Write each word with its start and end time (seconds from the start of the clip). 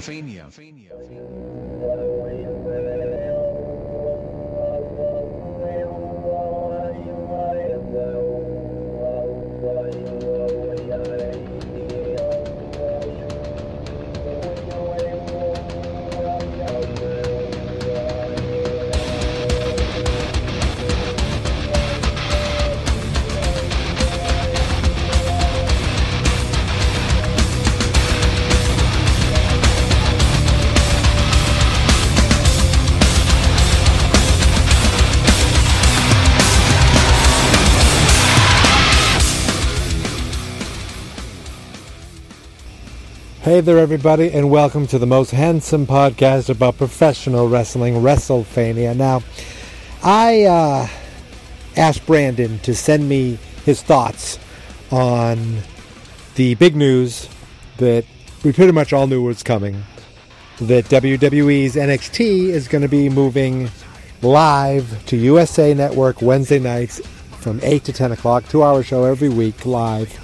Fania. 0.00 0.50
Hey 43.50 43.60
there, 43.60 43.78
everybody, 43.80 44.30
and 44.30 44.48
welcome 44.48 44.86
to 44.86 44.96
the 44.96 45.08
most 45.08 45.32
handsome 45.32 45.84
podcast 45.84 46.50
about 46.50 46.78
professional 46.78 47.48
wrestling, 47.48 47.94
WrestleFania. 47.94 48.96
Now, 48.96 49.24
I 50.04 50.44
uh, 50.44 50.86
asked 51.76 52.06
Brandon 52.06 52.60
to 52.60 52.76
send 52.76 53.08
me 53.08 53.40
his 53.64 53.82
thoughts 53.82 54.38
on 54.92 55.62
the 56.36 56.54
big 56.54 56.76
news 56.76 57.28
that 57.78 58.04
we 58.44 58.52
pretty 58.52 58.70
much 58.70 58.92
all 58.92 59.08
knew 59.08 59.20
was 59.20 59.42
coming 59.42 59.82
that 60.60 60.84
WWE's 60.84 61.74
NXT 61.74 62.50
is 62.50 62.68
going 62.68 62.82
to 62.82 62.88
be 62.88 63.08
moving 63.08 63.68
live 64.22 65.04
to 65.06 65.16
USA 65.16 65.74
Network 65.74 66.22
Wednesday 66.22 66.60
nights 66.60 67.04
from 67.40 67.58
8 67.64 67.82
to 67.82 67.92
10 67.92 68.12
o'clock, 68.12 68.48
two 68.48 68.62
hour 68.62 68.84
show 68.84 69.02
every 69.02 69.28
week 69.28 69.66
live 69.66 70.16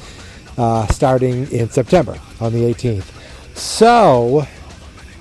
uh, 0.57 0.87
starting 0.87 1.51
in 1.51 1.69
September 1.71 2.17
on 2.41 2.53
the 2.53 2.61
18th. 2.61 3.16
So, 3.57 4.47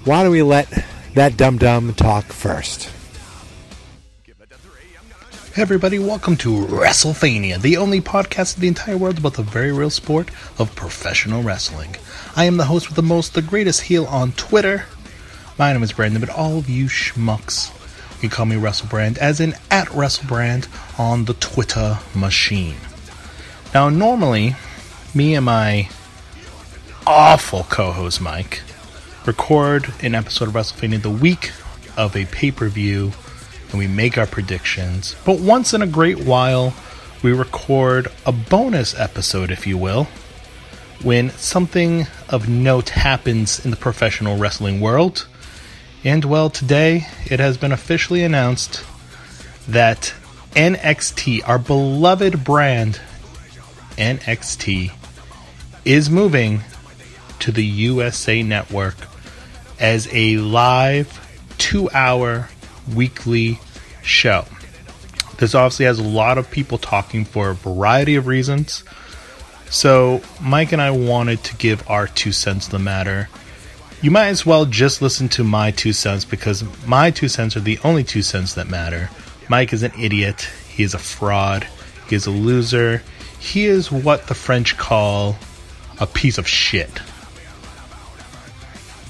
why 0.04 0.24
don't 0.24 0.32
we 0.34 0.44
let 0.44 0.68
that 1.14 1.38
dum 1.38 1.58
dum 1.58 1.94
talk 1.94 2.26
first? 2.26 2.92
Hey 5.54 5.62
everybody, 5.62 6.00
welcome 6.00 6.36
to 6.38 6.50
WrestleFania, 6.50 7.62
the 7.62 7.78
only 7.78 8.02
podcast 8.02 8.56
in 8.56 8.62
the 8.62 8.68
entire 8.68 8.98
world 8.98 9.20
about 9.20 9.36
the 9.36 9.44
very 9.44 9.72
real 9.72 9.90
sport 9.90 10.32
of 10.60 10.76
professional 10.76 11.44
wrestling. 11.44 11.96
I 12.36 12.44
am 12.44 12.58
the 12.58 12.66
host 12.66 12.90
with 12.90 12.98
the 12.98 13.02
most, 13.02 13.36
the 13.36 13.42
greatest 13.42 13.84
heel 13.84 14.06
on 14.08 14.34
Twitter. 14.34 14.84
My 15.58 15.72
name 15.72 15.82
is 15.82 15.94
Brandon, 15.94 16.20
but 16.20 16.30
all 16.30 16.58
of 16.58 16.70
you 16.70 16.88
schmucks, 16.88 17.72
you 18.22 18.28
call 18.28 18.48
me 18.48 18.58
WrestleBrand, 18.58 19.18
as 19.18 19.40
in 19.40 19.54
at 19.72 19.88
WrestleBrand 19.88 20.68
on 21.00 21.24
the 21.24 21.36
Twitter 21.36 22.00
machine. 22.14 22.76
Now, 23.74 23.88
normally, 23.88 24.58
me 25.14 25.36
and 25.36 25.46
my 25.46 25.88
awful 27.08 27.64
co 27.70 27.92
host 27.92 28.20
Mike 28.20 28.62
record 29.26 29.94
an 30.02 30.16
episode 30.16 30.48
of 30.48 30.56
WrestleFania 30.56 31.02
the 31.02 31.10
week 31.10 31.52
of 31.96 32.16
a 32.16 32.26
pay 32.26 32.52
per 32.52 32.68
view 32.68 33.12
and 33.70 33.78
we 33.78 33.88
make 33.88 34.18
our 34.18 34.26
predictions. 34.26 35.16
But 35.24 35.40
once 35.40 35.74
in 35.74 35.82
a 35.82 35.88
great 35.88 36.20
while, 36.20 36.74
we 37.22 37.32
record 37.32 38.08
a 38.26 38.32
bonus 38.32 38.98
episode, 39.00 39.52
if 39.52 39.68
you 39.68 39.78
will, 39.78 40.06
when 41.04 41.30
something 41.32 42.08
of 42.30 42.50
note 42.50 42.90
happens 42.90 43.64
in 43.64 43.72
the 43.72 43.78
professional 43.78 44.38
wrestling 44.38 44.80
world. 44.80 45.28
And 46.04 46.26
well, 46.26 46.50
today 46.50 47.08
it 47.26 47.40
has 47.40 47.58
been 47.58 47.72
officially 47.72 48.24
announced 48.24 48.84
that 49.68 50.14
NXT, 50.52 51.48
our 51.48 51.60
beloved 51.60 52.44
brand 52.44 53.00
NXT, 53.98 54.92
is 55.84 56.10
moving 56.10 56.62
to 57.40 57.52
the 57.52 57.66
USA 57.66 58.44
Network 58.44 58.96
as 59.80 60.08
a 60.12 60.38
live 60.38 61.22
two 61.58 61.90
hour 61.92 62.50
weekly 62.94 63.60
show. 64.02 64.46
This 65.38 65.54
obviously 65.54 65.86
has 65.86 66.00
a 66.00 66.04
lot 66.04 66.38
of 66.38 66.50
people 66.50 66.78
talking 66.78 67.26
for 67.26 67.50
a 67.50 67.56
variety 67.56 68.16
of 68.16 68.28
reasons. 68.28 68.84
So, 69.70 70.22
Mike 70.42 70.72
and 70.72 70.82
I 70.82 70.92
wanted 70.92 71.44
to 71.46 71.56
give 71.58 71.90
our 71.90 72.08
two 72.08 72.32
cents 72.32 72.68
the 72.68 72.80
matter. 72.80 73.30
You 74.02 74.12
might 74.12 74.28
as 74.28 74.46
well 74.46 74.66
just 74.66 75.02
listen 75.02 75.28
to 75.30 75.44
my 75.44 75.72
two 75.72 75.92
cents 75.92 76.24
because 76.24 76.64
my 76.86 77.12
two 77.12 77.28
cents 77.28 77.58
are 77.58 77.62
the 77.62 77.80
only 77.84 78.04
two 78.04 78.22
cents 78.22 78.54
that 78.54 78.70
matter. 78.70 79.10
Mike 79.50 79.74
is 79.74 79.84
an 79.84 79.92
idiot. 80.00 80.50
He 80.70 80.84
is 80.84 80.94
a 80.94 81.00
fraud. 81.00 81.68
He 82.08 82.16
is 82.16 82.28
a 82.28 82.32
loser. 82.32 83.02
He 83.40 83.66
is 83.66 83.92
what 83.92 84.28
the 84.28 84.36
French 84.36 84.78
call 84.78 85.36
a 86.00 86.08
piece 86.08 86.38
of 86.38 86.48
shit. 86.48 87.02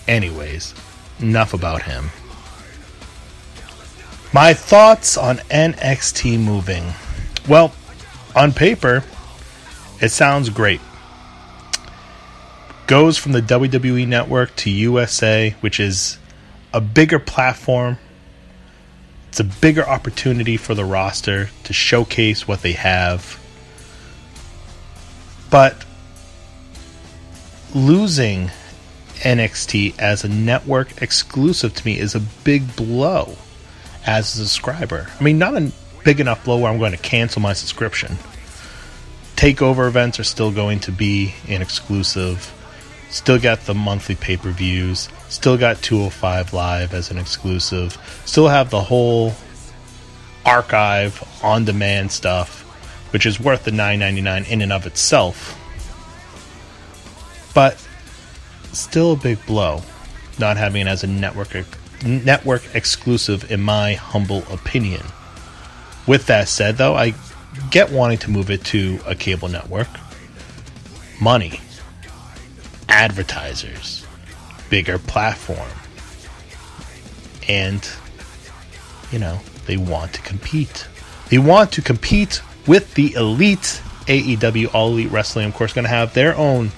Anyways, 0.07 0.73
enough 1.19 1.53
about 1.53 1.83
him. 1.83 2.11
My 4.33 4.53
thoughts 4.53 5.17
on 5.17 5.37
NXT 5.37 6.39
moving. 6.39 6.93
Well, 7.47 7.73
on 8.35 8.51
paper, 8.51 9.03
it 10.01 10.09
sounds 10.09 10.49
great. 10.49 10.81
Goes 12.87 13.17
from 13.17 13.31
the 13.31 13.41
WWE 13.41 14.07
network 14.07 14.55
to 14.57 14.69
USA, 14.69 15.55
which 15.61 15.79
is 15.79 16.17
a 16.73 16.81
bigger 16.81 17.17
platform. 17.17 17.97
It's 19.29 19.39
a 19.39 19.45
bigger 19.45 19.87
opportunity 19.87 20.57
for 20.57 20.75
the 20.75 20.85
roster 20.85 21.49
to 21.63 21.73
showcase 21.73 22.47
what 22.47 22.61
they 22.61 22.73
have. 22.73 23.39
But 25.49 25.85
losing 27.73 28.51
NXT 29.25 29.99
as 29.99 30.23
a 30.23 30.29
network 30.29 31.01
exclusive 31.01 31.73
to 31.73 31.85
me 31.85 31.99
is 31.99 32.13
a 32.13 32.19
big 32.19 32.75
blow 32.75 33.35
as 34.05 34.33
a 34.35 34.37
subscriber. 34.37 35.07
I 35.19 35.23
mean, 35.23 35.39
not 35.39 35.57
a 35.57 35.71
big 36.03 36.19
enough 36.19 36.45
blow 36.45 36.59
where 36.59 36.71
I'm 36.71 36.77
going 36.77 36.91
to 36.91 36.97
cancel 36.97 37.41
my 37.41 37.53
subscription. 37.53 38.17
Takeover 39.35 39.87
events 39.87 40.19
are 40.19 40.23
still 40.23 40.51
going 40.51 40.79
to 40.81 40.91
be 40.91 41.33
an 41.47 41.63
exclusive. 41.63 42.53
Still 43.09 43.39
got 43.39 43.61
the 43.61 43.73
monthly 43.73 44.15
pay 44.15 44.37
per 44.37 44.51
views. 44.51 45.09
Still 45.27 45.57
got 45.57 45.81
205 45.81 46.53
Live 46.53 46.93
as 46.93 47.09
an 47.09 47.17
exclusive. 47.17 47.97
Still 48.25 48.47
have 48.47 48.69
the 48.69 48.81
whole 48.81 49.33
archive 50.45 51.23
on 51.43 51.65
demand 51.65 52.11
stuff, 52.11 52.61
which 53.11 53.25
is 53.25 53.39
worth 53.39 53.63
the 53.63 53.71
$9.99 53.71 54.49
in 54.49 54.61
and 54.61 54.71
of 54.71 54.85
itself. 54.85 55.59
But 57.55 57.83
still 58.77 59.13
a 59.13 59.15
big 59.15 59.43
blow 59.45 59.81
not 60.39 60.57
having 60.57 60.81
it 60.81 60.87
as 60.87 61.03
a 61.03 61.07
network 61.07 61.49
network 62.05 62.63
exclusive 62.75 63.49
in 63.51 63.61
my 63.61 63.93
humble 63.93 64.43
opinion. 64.51 65.01
With 66.07 66.27
that 66.27 66.47
said 66.47 66.77
though, 66.77 66.95
I 66.95 67.13
get 67.71 67.91
wanting 67.91 68.17
to 68.19 68.31
move 68.31 68.49
it 68.51 68.63
to 68.65 68.99
a 69.05 69.15
cable 69.15 69.47
network. 69.47 69.87
Money, 71.21 71.61
advertisers, 72.89 74.05
bigger 74.69 74.99
platform. 74.99 75.69
And 77.47 77.87
you 79.11 79.19
know, 79.19 79.39
they 79.67 79.77
want 79.77 80.13
to 80.13 80.21
compete. 80.21 80.87
They 81.29 81.37
want 81.37 81.71
to 81.73 81.81
compete 81.81 82.41
with 82.67 82.93
the 82.95 83.13
elite 83.13 83.81
AEW 84.07 84.73
All 84.73 84.89
Elite 84.89 85.11
Wrestling, 85.11 85.47
of 85.47 85.55
course, 85.55 85.73
going 85.73 85.85
to 85.85 85.89
have 85.89 86.13
their 86.13 86.35
own 86.35 86.71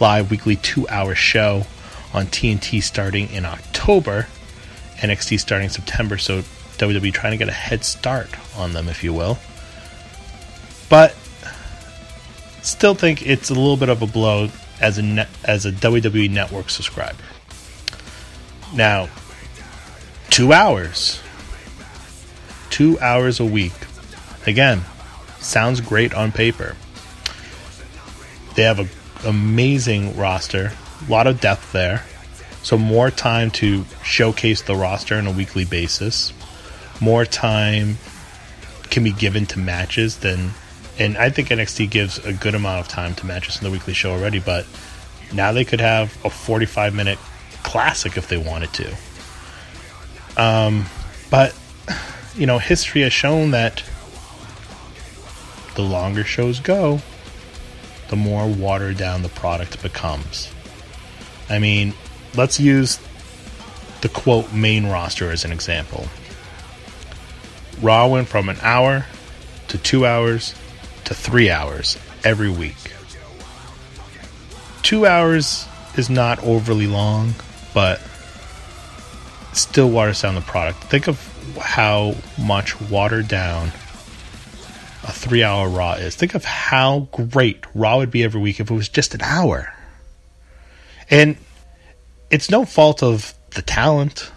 live 0.00 0.30
weekly 0.30 0.56
two 0.56 0.88
hour 0.88 1.14
show 1.14 1.64
on 2.12 2.26
TNT 2.26 2.82
starting 2.82 3.30
in 3.30 3.44
October, 3.44 4.28
NXT 4.96 5.40
starting 5.40 5.68
September. 5.68 6.18
So 6.18 6.42
WWE 6.78 7.12
trying 7.12 7.32
to 7.32 7.36
get 7.36 7.48
a 7.48 7.52
head 7.52 7.84
start 7.84 8.28
on 8.56 8.72
them, 8.72 8.88
if 8.88 9.04
you 9.04 9.12
will. 9.12 9.38
But 10.88 11.14
still 12.62 12.94
think 12.94 13.26
it's 13.26 13.50
a 13.50 13.54
little 13.54 13.76
bit 13.76 13.88
of 13.88 14.02
a 14.02 14.06
blow 14.06 14.48
as 14.80 14.98
a 14.98 15.28
as 15.44 15.66
a 15.66 15.72
WWE 15.72 16.30
Network 16.30 16.70
subscriber. 16.70 17.22
Now, 18.74 19.08
two 20.30 20.52
hours, 20.52 21.20
two 22.70 22.98
hours 23.00 23.38
a 23.38 23.44
week. 23.44 23.72
Again, 24.46 24.82
sounds 25.38 25.80
great 25.80 26.12
on 26.12 26.32
paper. 26.32 26.76
They 28.56 28.62
have 28.62 28.78
a 28.78 28.88
amazing 29.24 30.16
roster, 30.16 30.72
a 31.06 31.10
lot 31.10 31.26
of 31.26 31.40
depth 31.40 31.72
there. 31.72 32.04
So 32.62 32.78
more 32.78 33.10
time 33.10 33.50
to 33.52 33.84
showcase 34.02 34.62
the 34.62 34.74
roster 34.74 35.16
on 35.16 35.26
a 35.26 35.32
weekly 35.32 35.64
basis. 35.64 36.32
More 37.00 37.24
time 37.24 37.98
can 38.90 39.04
be 39.04 39.12
given 39.12 39.44
to 39.46 39.58
matches 39.58 40.18
than 40.18 40.50
and 40.98 41.18
I 41.18 41.28
think 41.28 41.48
NXT 41.48 41.90
gives 41.90 42.18
a 42.18 42.32
good 42.32 42.54
amount 42.54 42.80
of 42.80 42.88
time 42.88 43.14
to 43.16 43.26
matches 43.26 43.58
in 43.58 43.64
the 43.64 43.70
weekly 43.70 43.94
show 43.94 44.12
already, 44.12 44.38
but 44.38 44.64
now 45.32 45.52
they 45.52 45.64
could 45.64 45.80
have 45.80 46.16
a 46.24 46.30
45 46.30 46.94
minute 46.94 47.18
classic 47.64 48.16
if 48.16 48.28
they 48.28 48.36
wanted 48.36 48.72
to. 48.74 48.96
Um, 50.36 50.86
but 51.30 51.56
you 52.36 52.46
know, 52.46 52.58
history 52.58 53.02
has 53.02 53.12
shown 53.12 53.50
that 53.52 53.82
the 55.74 55.82
longer 55.82 56.24
shows 56.24 56.60
go, 56.60 57.00
the 58.14 58.20
more 58.20 58.46
watered 58.46 58.96
down 58.96 59.22
the 59.22 59.28
product 59.28 59.82
becomes. 59.82 60.48
I 61.50 61.58
mean, 61.58 61.94
let's 62.36 62.60
use 62.60 63.00
the 64.02 64.08
quote 64.08 64.52
main 64.52 64.86
roster 64.86 65.32
as 65.32 65.44
an 65.44 65.50
example. 65.50 66.06
Raw 67.82 68.06
went 68.06 68.28
from 68.28 68.48
an 68.48 68.56
hour 68.62 69.06
to 69.66 69.78
two 69.78 70.06
hours 70.06 70.54
to 71.06 71.12
three 71.12 71.50
hours 71.50 71.98
every 72.22 72.48
week. 72.48 72.92
Two 74.84 75.06
hours 75.06 75.66
is 75.96 76.08
not 76.08 76.38
overly 76.44 76.86
long, 76.86 77.34
but 77.74 78.00
still 79.54 79.90
waters 79.90 80.22
down 80.22 80.36
the 80.36 80.40
product. 80.40 80.84
Think 80.84 81.08
of 81.08 81.18
how 81.60 82.14
much 82.38 82.80
watered 82.80 83.26
down 83.26 83.72
a 85.04 85.12
three 85.12 85.42
hour 85.42 85.68
Raw 85.68 85.94
is. 85.94 86.16
Think 86.16 86.34
of 86.34 86.44
how 86.44 87.08
great 87.12 87.64
Raw 87.74 87.98
would 87.98 88.10
be 88.10 88.24
every 88.24 88.40
week 88.40 88.58
if 88.58 88.70
it 88.70 88.74
was 88.74 88.88
just 88.88 89.14
an 89.14 89.22
hour. 89.22 89.72
And 91.10 91.36
it's 92.30 92.50
no 92.50 92.64
fault 92.64 93.02
of 93.02 93.34
the 93.50 93.62
talent, 93.62 94.32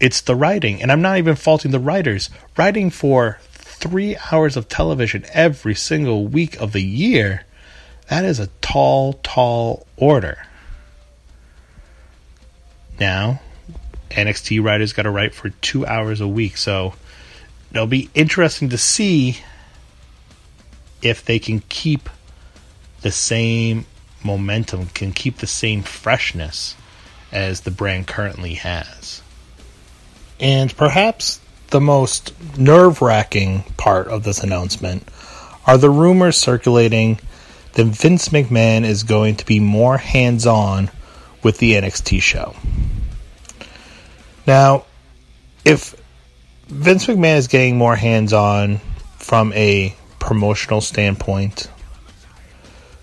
it's 0.00 0.20
the 0.20 0.34
writing. 0.34 0.82
And 0.82 0.90
I'm 0.90 1.00
not 1.00 1.18
even 1.18 1.36
faulting 1.36 1.70
the 1.70 1.78
writers. 1.78 2.28
Writing 2.56 2.90
for 2.90 3.38
three 3.42 4.16
hours 4.30 4.56
of 4.56 4.68
television 4.68 5.24
every 5.32 5.74
single 5.74 6.26
week 6.26 6.60
of 6.60 6.72
the 6.72 6.82
year, 6.82 7.44
that 8.08 8.24
is 8.24 8.40
a 8.40 8.48
tall, 8.60 9.14
tall 9.22 9.86
order. 9.96 10.46
Now, 12.98 13.40
NXT 14.10 14.62
writers 14.62 14.92
got 14.92 15.02
to 15.02 15.10
write 15.10 15.34
for 15.34 15.50
two 15.50 15.86
hours 15.86 16.20
a 16.20 16.28
week. 16.28 16.56
So 16.56 16.94
it'll 17.72 17.86
be 17.86 18.10
interesting 18.14 18.68
to 18.68 18.78
see 18.78 19.38
if 21.00 21.24
they 21.24 21.38
can 21.38 21.60
keep 21.68 22.08
the 23.00 23.10
same 23.10 23.86
momentum, 24.22 24.86
can 24.88 25.12
keep 25.12 25.38
the 25.38 25.46
same 25.46 25.82
freshness 25.82 26.76
as 27.32 27.62
the 27.62 27.70
brand 27.70 28.06
currently 28.06 28.54
has. 28.54 29.22
And 30.38 30.76
perhaps 30.76 31.40
the 31.68 31.80
most 31.80 32.34
nerve 32.58 33.00
wracking 33.00 33.64
part 33.76 34.08
of 34.08 34.22
this 34.24 34.42
announcement 34.42 35.08
are 35.66 35.78
the 35.78 35.90
rumors 35.90 36.36
circulating 36.36 37.18
that 37.72 37.86
Vince 37.86 38.28
McMahon 38.28 38.84
is 38.84 39.02
going 39.02 39.36
to 39.36 39.46
be 39.46 39.58
more 39.58 39.96
hands 39.96 40.46
on 40.46 40.90
with 41.42 41.58
the 41.58 41.72
NXT 41.72 42.20
show. 42.20 42.54
Now, 44.46 44.84
if 45.64 45.94
Vince 46.72 47.06
McMahon 47.06 47.36
is 47.36 47.48
getting 47.48 47.76
more 47.76 47.94
hands 47.94 48.32
on 48.32 48.80
from 49.18 49.52
a 49.52 49.94
promotional 50.18 50.80
standpoint, 50.80 51.68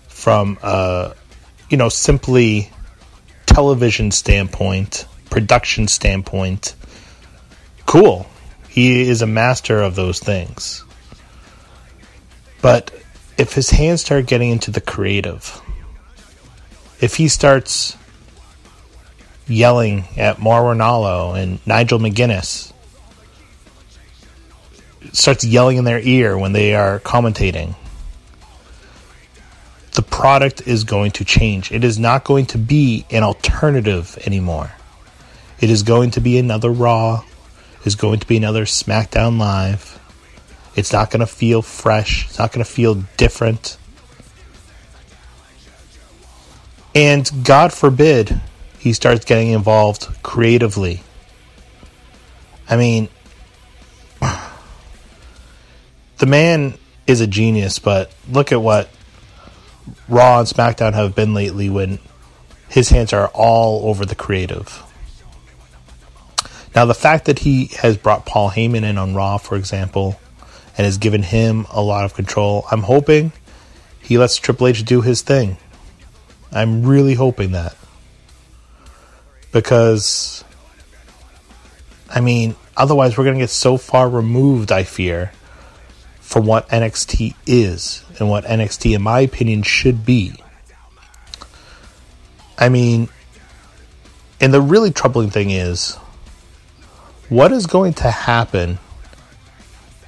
from 0.08 0.58
a 0.60 1.14
you 1.68 1.76
know 1.76 1.88
simply 1.88 2.68
television 3.46 4.10
standpoint, 4.10 5.06
production 5.30 5.86
standpoint, 5.86 6.74
cool. 7.86 8.26
He 8.68 9.02
is 9.02 9.22
a 9.22 9.26
master 9.28 9.80
of 9.80 9.94
those 9.94 10.18
things. 10.18 10.84
But 12.60 12.92
if 13.38 13.52
his 13.54 13.70
hands 13.70 14.00
start 14.00 14.26
getting 14.26 14.50
into 14.50 14.72
the 14.72 14.80
creative, 14.80 15.60
if 17.00 17.14
he 17.14 17.28
starts 17.28 17.96
yelling 19.46 20.06
at 20.16 20.40
Mauro 20.40 20.74
Ranallo 20.74 21.40
and 21.40 21.64
Nigel 21.68 22.00
McGuinness. 22.00 22.72
Starts 25.12 25.44
yelling 25.44 25.76
in 25.76 25.84
their 25.84 26.00
ear 26.00 26.36
when 26.36 26.52
they 26.52 26.74
are 26.74 27.00
commentating. 27.00 27.74
The 29.92 30.02
product 30.02 30.66
is 30.66 30.84
going 30.84 31.10
to 31.12 31.24
change. 31.24 31.72
It 31.72 31.82
is 31.82 31.98
not 31.98 32.24
going 32.24 32.46
to 32.46 32.58
be 32.58 33.06
an 33.10 33.22
alternative 33.22 34.18
anymore. 34.24 34.72
It 35.60 35.68
is 35.68 35.82
going 35.82 36.12
to 36.12 36.20
be 36.20 36.38
another 36.38 36.70
Raw. 36.70 37.24
It 37.80 37.86
is 37.86 37.96
going 37.96 38.20
to 38.20 38.26
be 38.26 38.36
another 38.36 38.64
SmackDown 38.64 39.38
Live. 39.38 39.98
It's 40.76 40.92
not 40.92 41.10
going 41.10 41.20
to 41.20 41.26
feel 41.26 41.62
fresh. 41.62 42.26
It's 42.26 42.38
not 42.38 42.52
going 42.52 42.64
to 42.64 42.70
feel 42.70 42.94
different. 43.16 43.76
And 46.94 47.30
God 47.44 47.72
forbid 47.72 48.40
he 48.78 48.92
starts 48.92 49.24
getting 49.24 49.48
involved 49.48 50.08
creatively. 50.22 51.02
I 52.68 52.76
mean, 52.76 53.08
the 56.20 56.26
man 56.26 56.74
is 57.06 57.22
a 57.22 57.26
genius, 57.26 57.78
but 57.78 58.12
look 58.30 58.52
at 58.52 58.60
what 58.60 58.90
Raw 60.06 60.38
and 60.38 60.46
SmackDown 60.46 60.92
have 60.92 61.14
been 61.14 61.32
lately 61.32 61.70
when 61.70 61.98
his 62.68 62.90
hands 62.90 63.14
are 63.14 63.28
all 63.28 63.88
over 63.88 64.04
the 64.04 64.14
creative. 64.14 64.82
Now, 66.76 66.84
the 66.84 66.94
fact 66.94 67.24
that 67.24 67.40
he 67.40 67.70
has 67.78 67.96
brought 67.96 68.26
Paul 68.26 68.50
Heyman 68.50 68.84
in 68.84 68.98
on 68.98 69.14
Raw, 69.14 69.38
for 69.38 69.56
example, 69.56 70.20
and 70.76 70.84
has 70.84 70.98
given 70.98 71.22
him 71.22 71.66
a 71.72 71.80
lot 71.80 72.04
of 72.04 72.12
control, 72.12 72.66
I'm 72.70 72.82
hoping 72.82 73.32
he 74.00 74.18
lets 74.18 74.36
Triple 74.36 74.68
H 74.68 74.84
do 74.84 75.00
his 75.00 75.22
thing. 75.22 75.56
I'm 76.52 76.84
really 76.84 77.14
hoping 77.14 77.52
that 77.52 77.76
because 79.52 80.44
I 82.10 82.20
mean, 82.20 82.56
otherwise 82.76 83.16
we're 83.16 83.24
going 83.24 83.36
to 83.36 83.42
get 83.42 83.50
so 83.50 83.76
far 83.76 84.08
removed, 84.08 84.70
I 84.70 84.82
fear, 84.82 85.32
from 86.30 86.46
what 86.46 86.68
NXT 86.68 87.34
is 87.44 88.04
and 88.20 88.30
what 88.30 88.44
NXT 88.44 88.94
in 88.94 89.02
my 89.02 89.18
opinion 89.18 89.64
should 89.64 90.06
be. 90.06 90.32
I 92.56 92.68
mean, 92.68 93.08
and 94.40 94.54
the 94.54 94.60
really 94.60 94.92
troubling 94.92 95.30
thing 95.30 95.50
is 95.50 95.96
what 97.28 97.50
is 97.50 97.66
going 97.66 97.94
to 97.94 98.12
happen 98.12 98.78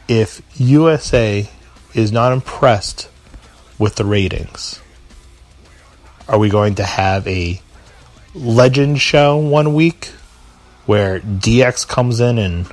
if 0.07 0.43
USA 0.61 1.51
is 1.93 2.13
not 2.13 2.33
impressed 2.33 3.09
with 3.77 3.97
the 3.97 4.05
ratings? 4.05 4.81
Are 6.29 6.39
we 6.39 6.49
going 6.49 6.77
to 6.77 6.85
have 6.85 7.27
a 7.27 7.61
legend 8.33 9.01
show 9.01 9.39
one 9.39 9.75
week 9.75 10.13
where 10.87 11.19
DX 11.19 11.89
comes 11.89 12.21
in 12.21 12.39
and 12.39 12.73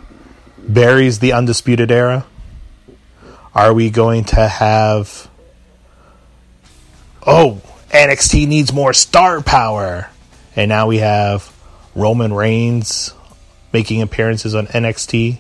buries 0.60 1.18
the 1.18 1.34
Undisputed 1.34 1.90
Era? 1.90 2.28
Are 3.60 3.74
we 3.74 3.90
going 3.90 4.24
to 4.24 4.48
have. 4.48 5.30
Oh, 7.28 7.62
NXT 7.90 8.48
needs 8.48 8.72
more 8.72 8.94
star 8.94 9.42
power. 9.42 10.10
And 10.56 10.70
now 10.70 10.88
we 10.88 11.00
have 11.00 11.54
Roman 11.94 12.32
Reigns 12.32 13.14
making 13.74 14.02
appearances 14.02 14.56
on 14.56 14.68
NXT. 14.68 15.40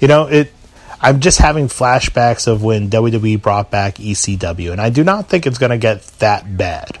You 0.00 0.08
know, 0.08 0.26
it. 0.26 0.52
I'm 1.00 1.20
just 1.20 1.38
having 1.38 1.68
flashbacks 1.68 2.48
of 2.48 2.64
when 2.64 2.90
WWE 2.90 3.40
brought 3.40 3.70
back 3.70 3.94
ECW, 3.94 4.72
and 4.72 4.80
I 4.80 4.90
do 4.90 5.04
not 5.04 5.28
think 5.28 5.46
it's 5.46 5.58
going 5.58 5.70
to 5.70 5.78
get 5.78 6.02
that 6.18 6.56
bad 6.56 6.98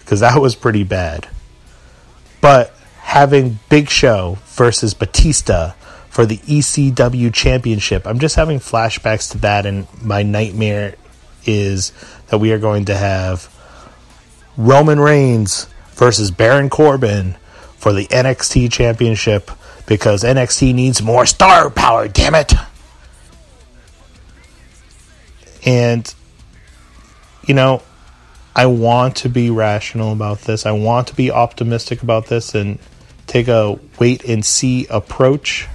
because 0.00 0.20
that 0.20 0.40
was 0.40 0.54
pretty 0.54 0.84
bad. 0.84 1.28
But 2.40 2.74
having 3.02 3.58
Big 3.68 3.90
Show 3.90 4.38
versus 4.46 4.94
Batista 4.94 5.74
for 6.18 6.26
the 6.26 6.38
ECW 6.38 7.32
championship, 7.32 8.04
I'm 8.04 8.18
just 8.18 8.34
having 8.34 8.58
flashbacks 8.58 9.30
to 9.30 9.38
that, 9.38 9.66
and 9.66 9.86
my 10.02 10.24
nightmare 10.24 10.96
is 11.46 11.92
that 12.26 12.38
we 12.38 12.50
are 12.50 12.58
going 12.58 12.86
to 12.86 12.96
have 12.96 13.48
Roman 14.56 14.98
Reigns 14.98 15.68
versus 15.90 16.32
Baron 16.32 16.70
Corbin 16.70 17.36
for 17.76 17.92
the 17.92 18.08
NXT 18.08 18.72
championship 18.72 19.52
because 19.86 20.24
NXT 20.24 20.74
needs 20.74 21.00
more 21.00 21.24
star 21.24 21.70
power, 21.70 22.08
damn 22.08 22.34
it. 22.34 22.52
And, 25.64 26.12
you 27.46 27.54
know, 27.54 27.80
I 28.56 28.66
want 28.66 29.14
to 29.18 29.28
be 29.28 29.50
rational 29.50 30.10
about 30.10 30.40
this. 30.40 30.66
I 30.66 30.72
want 30.72 31.06
to 31.06 31.14
be 31.14 31.30
optimistic 31.30 32.02
about 32.02 32.26
this 32.26 32.56
and 32.56 32.80
take 33.28 33.46
a 33.46 33.78
wait 34.00 34.24
and 34.24 34.44
see 34.44 34.84
approach. 34.88 35.68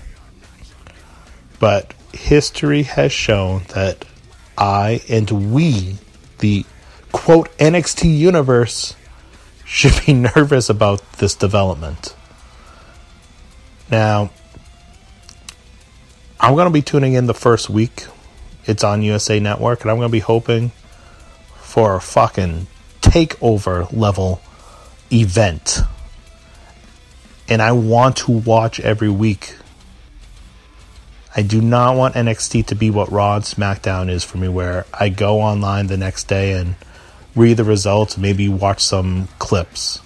But 1.63 1.93
history 2.12 2.84
has 2.84 3.13
shown 3.13 3.62
that 3.74 4.03
I 4.58 5.00
and 5.08 5.53
we, 5.53 5.96
the 6.39 6.65
quote 7.13 7.58
NXT 7.58 8.17
universe, 8.17 8.98
should 9.63 9.93
be 10.05 10.12
nervous 10.36 10.70
about 10.70 11.10
this 11.20 11.36
development. 11.36 12.17
Now, 13.89 14.32
I'm 16.38 16.55
going 16.55 16.67
to 16.67 16.74
be 16.74 16.82
tuning 16.82 17.13
in 17.13 17.27
the 17.27 17.34
first 17.34 17.70
week. 17.70 18.08
It's 18.65 18.84
on 18.84 19.01
USA 19.01 19.39
Network, 19.39 19.84
and 19.84 19.89
I'm 19.89 19.96
going 19.96 20.10
to 20.10 20.12
be 20.12 20.20
hoping 20.20 20.74
for 21.62 21.96
a 21.96 22.01
fucking 22.01 22.67
takeover 23.00 23.89
level 23.93 24.41
event. 25.13 25.79
And 27.48 27.62
I 27.62 27.72
want 27.72 28.17
to 28.17 28.34
watch 28.34 28.82
every 28.82 29.10
week. 29.10 29.55
I 31.36 31.42
do 31.42 31.62
not 31.62 31.96
want 31.96 32.13
NXT 32.13 32.68
to 32.68 32.75
be 32.75 32.92
what 32.92 33.12
Raw 33.12 33.38
and 33.38 33.44
SmackDown 33.44 34.10
is 34.10 34.24
for 34.24 34.38
me, 34.38 34.48
where 34.48 34.86
I 34.94 35.10
go 35.10 35.42
online 35.42 35.88
the 35.88 35.98
next 35.98 36.25
day 36.25 36.52
and 36.52 36.75
read 37.36 37.58
the 37.58 37.63
results, 37.63 38.18
maybe 38.18 38.48
watch 38.48 38.84
some 38.84 39.28
clips. 39.40 40.00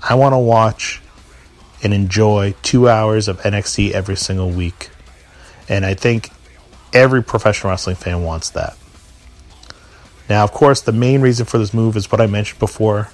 I 0.00 0.14
want 0.14 0.32
to 0.32 0.38
watch 0.38 1.02
and 1.82 1.92
enjoy 1.92 2.54
two 2.62 2.88
hours 2.88 3.26
of 3.26 3.40
NXT 3.40 3.90
every 3.90 4.16
single 4.16 4.50
week. 4.50 4.90
And 5.68 5.84
I 5.84 5.94
think 5.94 6.30
every 6.92 7.22
professional 7.22 7.70
wrestling 7.70 7.96
fan 7.96 8.22
wants 8.22 8.50
that. 8.50 8.76
Now, 10.28 10.44
of 10.44 10.52
course, 10.52 10.80
the 10.80 10.92
main 10.92 11.20
reason 11.20 11.46
for 11.46 11.58
this 11.58 11.74
move 11.74 11.96
is 11.96 12.12
what 12.12 12.20
I 12.20 12.26
mentioned 12.26 12.60
before. 12.60 13.10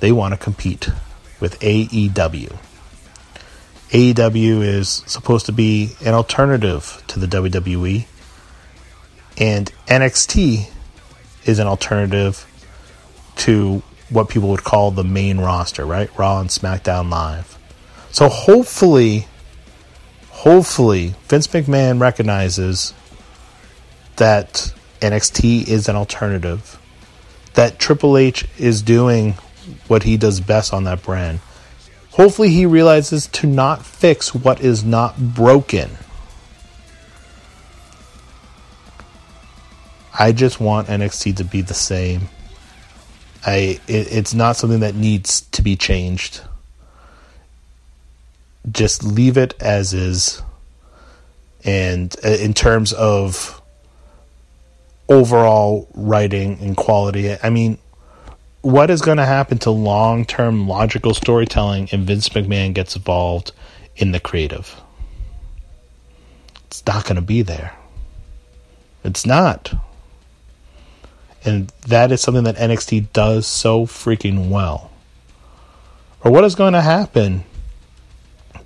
They 0.00 0.12
want 0.12 0.32
to 0.32 0.38
compete 0.38 0.88
with 1.40 1.58
AEW. 1.60 2.56
AEW 3.90 4.62
is 4.62 5.02
supposed 5.06 5.46
to 5.46 5.52
be 5.52 5.92
an 6.04 6.14
alternative 6.14 7.02
to 7.08 7.20
the 7.20 7.26
WWE, 7.26 8.06
and 9.38 9.72
NXT 9.86 10.70
is 11.44 11.58
an 11.58 11.66
alternative 11.66 12.46
to 13.36 13.82
what 14.08 14.28
people 14.28 14.48
would 14.48 14.64
call 14.64 14.90
the 14.90 15.04
main 15.04 15.38
roster, 15.38 15.84
right? 15.84 16.10
Raw 16.18 16.40
and 16.40 16.50
SmackDown 16.50 17.10
Live. 17.10 17.58
So 18.10 18.28
hopefully, 18.28 19.26
hopefully, 20.30 21.14
Vince 21.28 21.46
McMahon 21.48 22.00
recognizes 22.00 22.94
that 24.16 24.72
NXT 25.00 25.68
is 25.68 25.88
an 25.88 25.96
alternative, 25.96 26.78
that 27.54 27.78
Triple 27.78 28.16
H 28.16 28.46
is 28.58 28.82
doing 28.82 29.34
what 29.88 30.04
he 30.04 30.16
does 30.16 30.40
best 30.40 30.72
on 30.72 30.84
that 30.84 31.02
brand. 31.02 31.40
Hopefully, 32.16 32.48
he 32.48 32.64
realizes 32.64 33.26
to 33.26 33.46
not 33.46 33.84
fix 33.84 34.34
what 34.34 34.62
is 34.62 34.82
not 34.82 35.18
broken. 35.18 35.90
I 40.18 40.32
just 40.32 40.58
want 40.58 40.88
NXT 40.88 41.36
to 41.36 41.44
be 41.44 41.60
the 41.60 41.74
same. 41.74 42.30
I 43.44 43.80
it, 43.86 44.10
it's 44.10 44.32
not 44.32 44.56
something 44.56 44.80
that 44.80 44.94
needs 44.94 45.42
to 45.42 45.60
be 45.60 45.76
changed. 45.76 46.40
Just 48.72 49.04
leave 49.04 49.36
it 49.36 49.54
as 49.60 49.92
is. 49.92 50.40
And 51.64 52.16
uh, 52.24 52.30
in 52.30 52.54
terms 52.54 52.94
of 52.94 53.60
overall 55.06 55.86
writing 55.92 56.60
and 56.62 56.74
quality, 56.78 57.36
I 57.42 57.50
mean, 57.50 57.76
what 58.66 58.90
is 58.90 59.00
going 59.00 59.18
to 59.18 59.24
happen 59.24 59.58
to 59.58 59.70
long 59.70 60.24
term 60.24 60.66
logical 60.66 61.14
storytelling 61.14 61.88
if 61.92 62.00
Vince 62.00 62.28
McMahon 62.30 62.74
gets 62.74 62.96
involved 62.96 63.52
in 63.94 64.10
the 64.10 64.18
creative? 64.18 64.80
It's 66.66 66.84
not 66.84 67.04
going 67.04 67.14
to 67.14 67.22
be 67.22 67.42
there. 67.42 67.76
It's 69.04 69.24
not. 69.24 69.72
And 71.44 71.68
that 71.86 72.10
is 72.10 72.20
something 72.20 72.42
that 72.42 72.56
NXT 72.56 73.12
does 73.12 73.46
so 73.46 73.86
freaking 73.86 74.50
well. 74.50 74.90
Or 76.24 76.32
what 76.32 76.42
is 76.42 76.56
going 76.56 76.72
to 76.72 76.82
happen? 76.82 77.44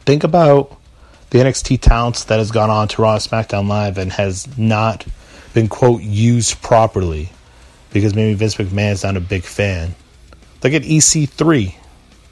Think 0.06 0.24
about 0.24 0.80
the 1.28 1.40
NXT 1.40 1.78
talents 1.82 2.24
that 2.24 2.38
has 2.38 2.50
gone 2.50 2.70
on 2.70 2.88
to 2.88 3.02
Raw 3.02 3.18
SmackDown 3.18 3.68
Live 3.68 3.98
and 3.98 4.12
has 4.12 4.56
not 4.56 5.04
been, 5.52 5.68
quote, 5.68 6.00
used 6.00 6.62
properly 6.62 7.32
because 7.92 8.14
maybe 8.14 8.34
Vince 8.34 8.56
McMahon 8.56 8.92
is 8.92 9.02
not 9.02 9.16
a 9.16 9.20
big 9.20 9.42
fan. 9.42 9.94
Look 10.62 10.72
at 10.72 10.82
EC3. 10.82 11.74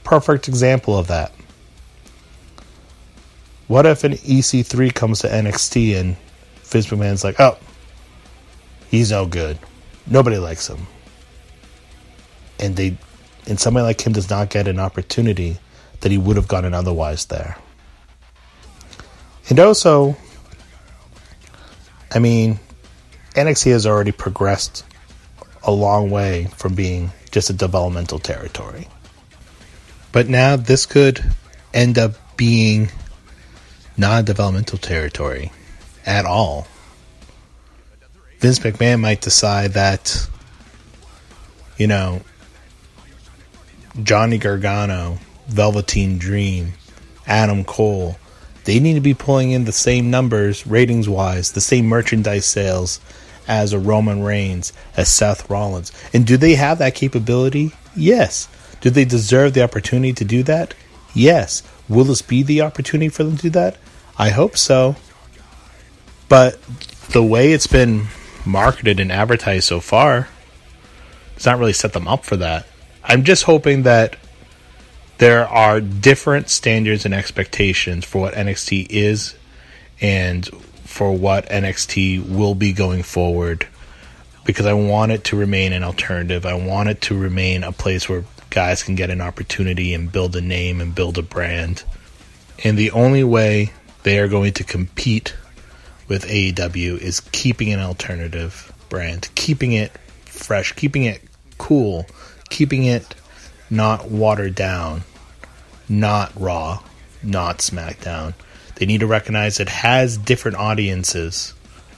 Perfect 0.05 0.49
example 0.49 0.97
of 0.97 1.09
that. 1.09 1.33
What 3.67 3.85
if 3.85 4.05
an 4.05 4.13
EC3 4.13 4.95
comes 4.95 5.21
to 5.21 5.29
NXT 5.29 5.99
and 5.99 6.17
Vince 6.63 6.87
McMahon's 6.87 7.25
like, 7.25 7.39
oh, 7.39 7.59
he's 8.91 9.11
no 9.11 9.27
good. 9.27 9.59
Nobody 10.07 10.39
likes 10.39 10.69
him. 10.69 10.87
And 12.59 12.77
they 12.77 12.97
and 13.47 13.59
somebody 13.59 13.85
like 13.85 14.01
him 14.07 14.13
does 14.13 14.29
not 14.29 14.51
get 14.51 14.69
an 14.69 14.79
opportunity 14.79 15.59
that 16.01 16.13
he 16.13 16.19
would 16.19 16.37
have 16.37 16.49
gotten 16.49 16.75
otherwise 16.75 17.27
there. 17.27 17.57
And 19.49 19.59
also, 19.59 20.17
I 22.13 22.19
mean, 22.19 22.61
NXT 23.35 23.73
has 23.73 23.87
already 23.87 24.13
progressed 24.13 24.85
a 25.69 25.71
long 25.71 26.09
way 26.09 26.47
from 26.57 26.75
being 26.75 27.13
just 27.31 27.51
a 27.51 27.53
developmental 27.53 28.19
territory. 28.19 28.89
But 30.13 30.27
now 30.27 30.57
this 30.57 30.87
could 30.87 31.23
end 31.75 31.99
up 31.99 32.15
being 32.39 32.89
non 33.99 34.25
developmental 34.25 34.79
territory 34.79 35.53
at 36.07 36.25
all. 36.25 36.67
Vince 38.39 38.61
McMahon 38.61 39.01
might 39.01 39.21
decide 39.21 39.73
that, 39.73 40.27
you 41.77 41.87
know, 41.87 42.23
Johnny 44.03 44.39
Gargano, 44.39 45.19
Velveteen 45.49 46.17
Dream, 46.17 46.73
Adam 47.27 47.63
Cole, 47.63 48.17
they 48.65 48.81
need 48.81 48.95
to 48.95 49.03
be 49.03 49.13
pulling 49.13 49.51
in 49.51 49.67
the 49.67 49.73
same 49.73 50.11
numbers, 50.11 50.67
ratings 50.67 51.11
wise, 51.11 51.53
the 51.53 51.61
same 51.61 51.85
merchandise 51.85 52.47
sales 52.47 53.01
as 53.49 53.73
a 53.73 53.79
Roman 53.79 54.23
Reigns, 54.23 54.73
as 54.97 55.09
Seth 55.09 55.49
Rollins. 55.51 55.91
And 56.13 56.27
do 56.27 56.37
they 56.37 56.55
have 56.55 56.79
that 56.79 56.95
capability? 56.95 57.73
Yes. 57.97 58.49
Do 58.81 58.91
they 58.91 59.05
deserve 59.05 59.55
the 59.55 59.63
opportunity 59.63 60.13
to 60.13 60.25
do 60.25 60.43
that? 60.45 60.75
Yes. 61.15 61.63
Will 61.89 62.05
this 62.05 62.23
be 62.23 62.43
the 62.43 62.61
opportunity 62.61 63.09
for 63.09 63.25
them 63.25 63.37
to 63.37 63.43
do 63.43 63.51
that? 63.51 63.79
I 64.19 64.31
hope 64.31 64.57
so. 64.57 64.97
But 66.29 66.61
the 67.11 67.23
way 67.23 67.53
it's 67.53 67.67
been 67.67 68.09
marketed 68.45 69.01
and 69.01 69.11
advertised 69.11 69.67
so 69.67 69.81
far 69.81 70.29
does 71.37 71.47
not 71.47 71.59
really 71.59 71.73
set 71.73 71.95
them 71.95 72.07
up 72.07 72.25
for 72.25 72.37
that. 72.37 72.67
I'm 73.03 73.25
just 73.25 73.45
hoping 73.45 73.85
that 73.85 74.17
there 75.17 75.49
are 75.49 75.81
different 75.81 76.51
standards 76.51 77.05
and 77.05 77.15
expectations 77.15 78.05
for 78.05 78.21
what 78.21 78.35
NXT 78.35 78.87
is 78.91 79.35
and 80.01 80.49
for 80.89 81.13
what 81.13 81.47
NXT 81.51 82.29
will 82.29 82.55
be 82.55 82.73
going 82.73 83.03
forward 83.03 83.69
because 84.47 84.65
I 84.65 84.73
want 84.73 85.13
it 85.13 85.25
to 85.25 85.37
remain 85.37 85.75
an 85.75 85.85
alternative. 85.85 86.47
I 86.47 86.55
want 86.55 86.89
it 86.89 87.03
to 87.03 87.17
remain 87.17 87.63
a 87.63 87.71
place 87.71 88.09
where 88.09 88.25
guys 88.49 88.83
can 88.83 88.95
get 88.95 89.11
an 89.11 89.21
opportunity 89.21 89.93
and 89.93 90.11
build 90.11 90.35
a 90.35 90.41
name 90.41 90.81
and 90.81 90.95
build 90.95 91.19
a 91.19 91.23
brand. 91.23 91.85
And 92.65 92.79
the 92.79 92.91
only 92.93 93.23
way 93.23 93.73
they 94.03 94.19
are 94.19 94.29
going 94.29 94.55
to 94.55 94.65
compete 94.65 95.37
with 96.09 96.25
AEW 96.25 96.99
is 96.99 97.21
keeping 97.21 97.71
an 97.73 97.81
alternative 97.81 98.73
brand, 98.89 99.29
keeping 99.35 99.73
it 99.73 99.93
fresh, 100.25 100.73
keeping 100.73 101.05
it 101.05 101.23
cool, 101.59 102.07
keeping 102.49 102.85
it 102.85 103.15
not 103.69 104.11
watered 104.11 104.55
down, 104.55 105.03
not 105.87 106.33
Raw, 106.35 106.83
not 107.23 107.59
SmackDown. 107.59 108.33
They 108.79 108.87
need 108.87 109.01
to 109.01 109.09
recognize 109.09 109.59
it 109.59 109.69
has 109.69 110.17
different 110.17 110.57
audiences. 110.57 111.53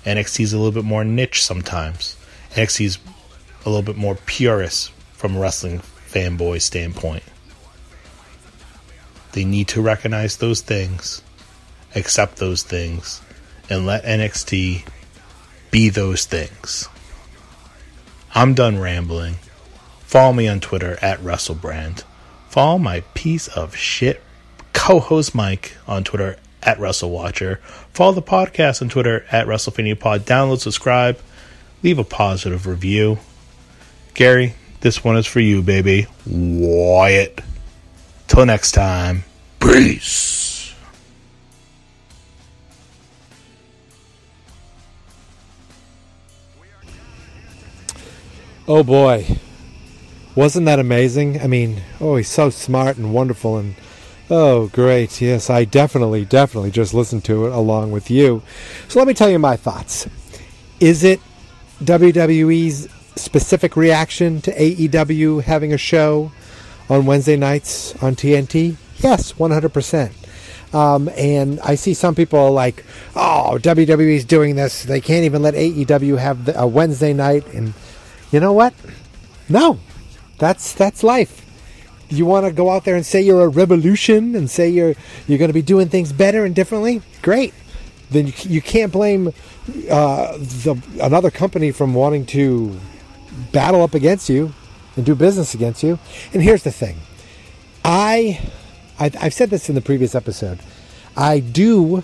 NXT 0.07 0.41
is 0.41 0.53
a 0.55 0.57
little 0.57 0.73
bit 0.73 0.85
more 0.85 1.05
niche 1.05 1.45
sometimes. 1.45 2.17
NXT 2.53 2.85
is 2.87 2.99
a 3.67 3.69
little 3.69 3.83
bit 3.83 3.99
more 3.99 4.15
purist 4.15 4.91
from 5.13 5.37
a 5.37 5.41
wrestling 5.41 5.83
fanboy 6.09 6.63
standpoint. 6.63 7.23
They 9.33 9.45
need 9.45 9.69
to 9.69 9.83
recognize 9.83 10.39
those 10.39 10.63
things, 10.63 11.21
accept 11.95 12.37
those 12.37 12.63
things, 12.63 13.21
and 13.69 13.85
let 13.85 14.03
NXT 14.05 14.87
be 15.71 15.91
those 15.91 16.25
things. 16.25 16.89
I'm 18.35 18.55
done 18.55 18.81
rambling. 18.81 19.35
Follow 20.01 20.33
me 20.33 20.49
on 20.49 20.61
Twitter 20.61 20.99
at 21.03 21.21
WrestleBrand. 21.21 22.05
Follow 22.49 22.79
my 22.79 23.01
piece 23.13 23.49
of 23.49 23.77
shit 23.77 24.23
co 24.73 24.99
host 24.99 25.35
Mike 25.35 25.77
on 25.87 26.05
Twitter 26.05 26.39
at 26.63 26.79
WrestleWatcher. 26.79 27.59
Follow 27.93 28.13
the 28.13 28.23
podcast 28.23 28.83
on 28.83 28.89
Twitter 28.89 29.25
at 29.31 29.47
WrestleFaniaPod. 29.47 30.21
Download, 30.21 30.59
subscribe, 30.59 31.19
leave 31.83 31.99
a 31.99 32.05
positive 32.05 32.67
review. 32.67 33.19
Gary, 34.15 34.55
this 34.81 35.05
one 35.05 35.17
is 35.17 35.27
for 35.27 35.41
you, 35.41 35.63
baby. 35.63 36.07
Wyatt. 36.27 37.41
Till 38.29 38.47
next 38.47 38.73
time, 38.73 39.25
peace. 39.61 40.75
Oh 48.69 48.85
boy. 48.85 49.27
Wasn't 50.37 50.65
that 50.67 50.79
amazing? 50.79 51.41
I 51.41 51.49
mean, 51.49 51.83
oh, 52.01 52.15
he's 52.15 52.29
so 52.29 52.51
smart 52.51 52.97
and 52.97 53.13
wonderful 53.13 53.59
and 53.59 53.75
oh, 54.31 54.69
great. 54.69 55.21
Yes, 55.21 55.51
I 55.51 55.65
definitely, 55.65 56.25
definitely 56.25 56.71
just 56.71 56.95
listened 56.95 57.25
to 57.25 57.47
it 57.47 57.53
along 57.53 57.91
with 57.91 58.11
you. 58.11 58.43
So 58.89 58.99
let 58.99 59.09
me 59.09 59.15
tell 59.15 59.29
you 59.31 59.39
my 59.39 59.57
thoughts. 59.57 60.09
Is 60.79 61.05
it 61.05 61.21
WWE's 61.83 62.89
specific 63.17 63.77
reaction 63.77 64.41
to 64.43 64.55
AEW 64.55 65.43
having 65.43 65.73
a 65.73 65.79
show 65.79 66.33
on 66.89 67.07
Wednesday 67.07 67.37
nights 67.37 67.95
on 68.03 68.15
TNT? 68.17 68.77
Yes, 68.99 69.35
100%. 69.35 70.13
Um, 70.73 71.09
and 71.17 71.59
I 71.61 71.75
see 71.75 71.95
some 71.95 72.15
people 72.15 72.53
like, 72.53 72.85
oh, 73.17 73.59
WWE's 73.61 74.25
doing 74.25 74.55
this. 74.55 74.85
They 74.85 75.01
can't 75.01 75.25
even 75.25 75.43
let 75.43 75.55
AEW 75.55 76.19
have 76.19 76.57
a 76.57 76.67
Wednesday 76.67 77.13
night. 77.13 77.47
And 77.49 77.75
you 78.31 78.39
know 78.39 78.53
what? 78.53 78.73
No, 79.49 79.81
that's 80.39 80.73
that's 80.73 81.03
life. 81.03 81.45
You 82.11 82.27
want 82.27 82.47
to 82.47 82.53
go 82.53 82.71
out 82.71 82.85
there 82.85 82.97
and 82.97 83.07
say 83.07 83.23
you're 83.23 83.45
a 83.45 83.49
revolution 83.49 84.35
and 84.35 84.51
say 84.51 84.69
you're 84.69 84.95
you're 85.27 85.39
going 85.39 85.49
to 85.49 85.55
be 85.55 85.63
doing 85.63 85.89
things 85.89 86.13
better 86.13 86.45
and 86.45 86.55
differently? 86.55 87.03
Great. 87.23 87.55
Then 88.11 88.27
you, 88.27 88.33
you 88.41 88.63
can't 88.63 88.93
blame 88.93 89.29
uh, 89.91 90.37
the 90.37 90.81
another 91.01 91.31
company 91.31 91.71
from 91.71 91.95
wanting 91.95 92.27
to 92.27 92.79
battle 93.53 93.83
up 93.83 93.95
against 93.95 94.29
you 94.29 94.53
and 94.97 95.07
do 95.07 95.15
business 95.15 95.55
against 95.55 95.83
you. 95.83 95.99
And 96.33 96.43
here's 96.43 96.65
the 96.65 96.73
thing, 96.73 96.99
I 97.85 98.41
I've, 98.99 99.17
I've 99.23 99.35
said 99.35 99.51
this 99.51 99.69
in 99.69 99.75
the 99.75 99.81
previous 99.81 100.15
episode. 100.15 100.59
I 101.17 101.41
do 101.41 102.03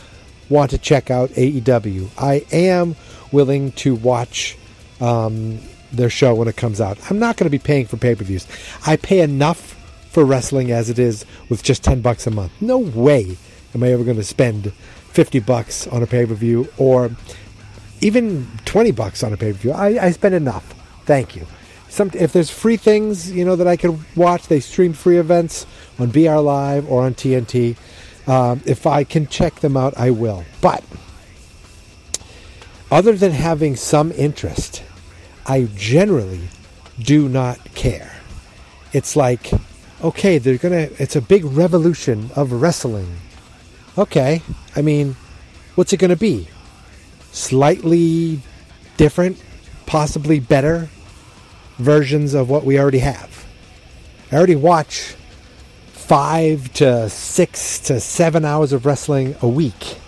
want 0.48 0.70
to 0.70 0.78
check 0.78 1.10
out 1.10 1.30
AEW. 1.30 2.08
I 2.18 2.46
am 2.52 2.96
willing 3.32 3.72
to 3.72 3.94
watch 3.94 4.56
um, 5.00 5.58
their 5.92 6.10
show 6.10 6.34
when 6.34 6.48
it 6.48 6.56
comes 6.56 6.80
out. 6.80 6.98
I'm 7.10 7.18
not 7.18 7.36
going 7.36 7.46
to 7.46 7.50
be 7.50 7.58
paying 7.58 7.86
for 7.86 7.96
pay-per-views. 7.96 8.46
I 8.86 8.96
pay 8.96 9.20
enough 9.20 9.75
for 10.16 10.24
wrestling 10.24 10.72
as 10.72 10.88
it 10.88 10.98
is 10.98 11.26
with 11.50 11.62
just 11.62 11.84
10 11.84 12.00
bucks 12.00 12.26
a 12.26 12.30
month. 12.30 12.50
No 12.58 12.78
way 12.78 13.36
am 13.74 13.82
I 13.82 13.92
ever 13.92 14.02
going 14.02 14.16
to 14.16 14.24
spend 14.24 14.72
50 14.72 15.40
bucks 15.40 15.86
on 15.88 16.02
a 16.02 16.06
pay-per-view 16.06 16.68
or 16.78 17.10
even 18.00 18.48
20 18.64 18.92
bucks 18.92 19.22
on 19.22 19.34
a 19.34 19.36
pay-per-view. 19.36 19.72
I, 19.72 20.06
I 20.06 20.10
spend 20.12 20.34
enough. 20.34 20.64
Thank 21.04 21.36
you. 21.36 21.46
Some, 21.90 22.10
if 22.14 22.32
there's 22.32 22.48
free 22.48 22.78
things, 22.78 23.30
you 23.30 23.44
know, 23.44 23.56
that 23.56 23.66
I 23.66 23.76
could 23.76 23.98
watch, 24.16 24.48
they 24.48 24.58
stream 24.58 24.94
free 24.94 25.18
events 25.18 25.66
on 25.98 26.08
BR 26.08 26.36
Live 26.36 26.90
or 26.90 27.04
on 27.04 27.12
TNT. 27.12 27.76
Um, 28.26 28.62
if 28.64 28.86
I 28.86 29.04
can 29.04 29.26
check 29.26 29.56
them 29.56 29.76
out, 29.76 29.98
I 29.98 30.12
will. 30.12 30.46
But 30.62 30.82
other 32.90 33.12
than 33.12 33.32
having 33.32 33.76
some 33.76 34.12
interest, 34.12 34.82
I 35.44 35.68
generally 35.74 36.48
do 36.98 37.28
not 37.28 37.74
care. 37.74 38.16
It's 38.94 39.14
like, 39.14 39.50
okay, 40.02 40.38
they're 40.38 40.58
gonna. 40.58 40.88
It's 40.98 41.16
a 41.16 41.20
big 41.20 41.44
revolution 41.44 42.30
of 42.36 42.52
wrestling. 42.52 43.16
Okay, 43.98 44.42
I 44.74 44.82
mean, 44.82 45.16
what's 45.74 45.92
it 45.92 45.98
gonna 45.98 46.16
be? 46.16 46.48
Slightly 47.32 48.40
different, 48.96 49.42
possibly 49.86 50.40
better 50.40 50.88
versions 51.78 52.34
of 52.34 52.48
what 52.48 52.64
we 52.64 52.78
already 52.78 53.00
have. 53.00 53.46
I 54.32 54.36
already 54.36 54.56
watch 54.56 55.14
five 55.92 56.72
to 56.74 57.08
six 57.10 57.78
to 57.80 58.00
seven 58.00 58.44
hours 58.44 58.72
of 58.72 58.86
wrestling 58.86 59.36
a 59.42 59.48
week. 59.48 59.98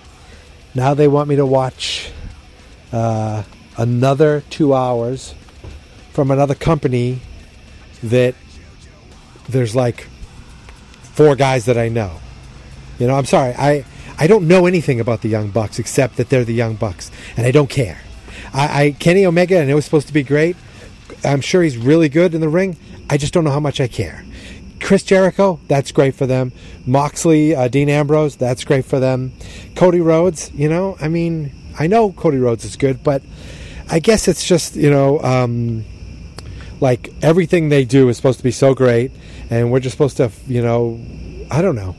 Now 0.75 0.95
they 0.95 1.09
want 1.09 1.29
me 1.29 1.37
to 1.37 1.47
watch 1.47 2.13
uh, 2.93 3.43
another 3.77 4.43
two 4.49 4.75
hours 4.75 5.35
from 6.13 6.31
another 6.31 6.55
company 6.55 7.21
that 8.03 8.35
there's 9.49 9.75
like 9.75 10.07
four 11.03 11.37
guys 11.37 11.65
that 11.67 11.79
I 11.79 11.89
know. 11.89 12.21
You 12.99 13.07
know, 13.07 13.15
I'm 13.15 13.25
sorry, 13.25 13.55
I 13.55 13.85
I 14.19 14.27
don't 14.27 14.49
know 14.49 14.67
anything 14.67 15.01
about 15.01 15.23
the 15.23 15.29
Young 15.29 15.51
Bucks 15.51 15.79
except 15.79 16.17
that 16.17 16.29
they're 16.29 16.45
the 16.45 16.55
Young 16.55 16.75
Bucks, 16.75 17.11
and 17.37 17.47
I 17.47 17.51
don't 17.51 17.71
care. 17.71 18.01
I, 18.53 18.83
I 18.85 18.91
Kenny 18.93 19.25
Omega, 19.25 19.61
I 19.61 19.65
know 19.65 19.77
he's 19.77 19.85
supposed 19.85 20.09
to 20.09 20.13
be 20.13 20.23
great. 20.23 20.57
I'm 21.25 21.41
sure 21.41 21.63
he's 21.63 21.77
really 21.77 22.09
good 22.09 22.35
in 22.35 22.41
the 22.41 22.49
ring. 22.49 22.77
I 23.11 23.17
just 23.17 23.33
don't 23.33 23.45
know 23.45 23.51
how 23.51 23.61
much 23.61 23.81
I 23.81 23.89
care. 23.89 24.25
Chris 24.81 25.03
Jericho, 25.03 25.59
that's 25.67 25.93
great 25.93 26.15
for 26.15 26.27
them. 26.27 26.53
Moxley, 26.87 27.55
uh, 27.55 27.69
Dean 27.69 27.89
Ambrose, 27.89 28.37
that's 28.37 28.65
great 28.65 28.85
for 28.85 29.01
them. 29.01 29.33
Cody 29.75 30.01
Rhodes, 30.01 30.51
you 30.55 30.69
know, 30.69 30.97
I 31.01 31.09
mean, 31.09 31.53
I 31.79 31.87
know 31.87 32.13
Cody 32.13 32.39
Rhodes 32.39 32.65
is 32.65 32.77
good, 32.77 33.03
but 33.03 33.23
I 33.91 33.99
guess 33.99 34.29
it's 34.29 34.47
just, 34.47 34.77
you 34.77 34.91
know, 34.91 35.21
um, 35.21 35.85
like 36.81 37.11
everything 37.23 37.69
they 37.69 37.85
do 37.85 38.09
is 38.09 38.17
supposed 38.17 38.39
to 38.39 38.45
be 38.45 38.51
so 38.51 38.75
great, 38.75 39.13
and 39.51 39.71
we're 39.71 39.81
just 39.81 39.95
supposed 39.95 40.17
to, 40.19 40.31
you 40.47 40.63
know, 40.63 41.01
I 41.51 41.63
don't 41.63 41.77
know. 41.77 41.97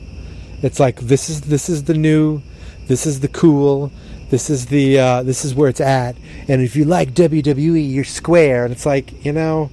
It's 0.62 0.80
like 0.80 1.00
this 1.00 1.30
is 1.30 1.42
this 1.42 1.68
is 1.68 1.84
the 1.84 1.94
new, 1.94 2.42
this 2.86 3.06
is 3.06 3.20
the 3.20 3.28
cool, 3.28 3.90
this 4.30 4.48
is 4.48 4.66
the 4.66 4.98
uh, 4.98 5.22
this 5.22 5.44
is 5.44 5.54
where 5.54 5.68
it's 5.68 5.80
at. 5.80 6.16
And 6.48 6.62
if 6.62 6.76
you 6.76 6.84
like 6.84 7.12
WWE, 7.12 7.92
you're 7.92 8.04
square. 8.04 8.64
And 8.64 8.72
it's 8.72 8.86
like, 8.86 9.24
you 9.24 9.32
know, 9.32 9.70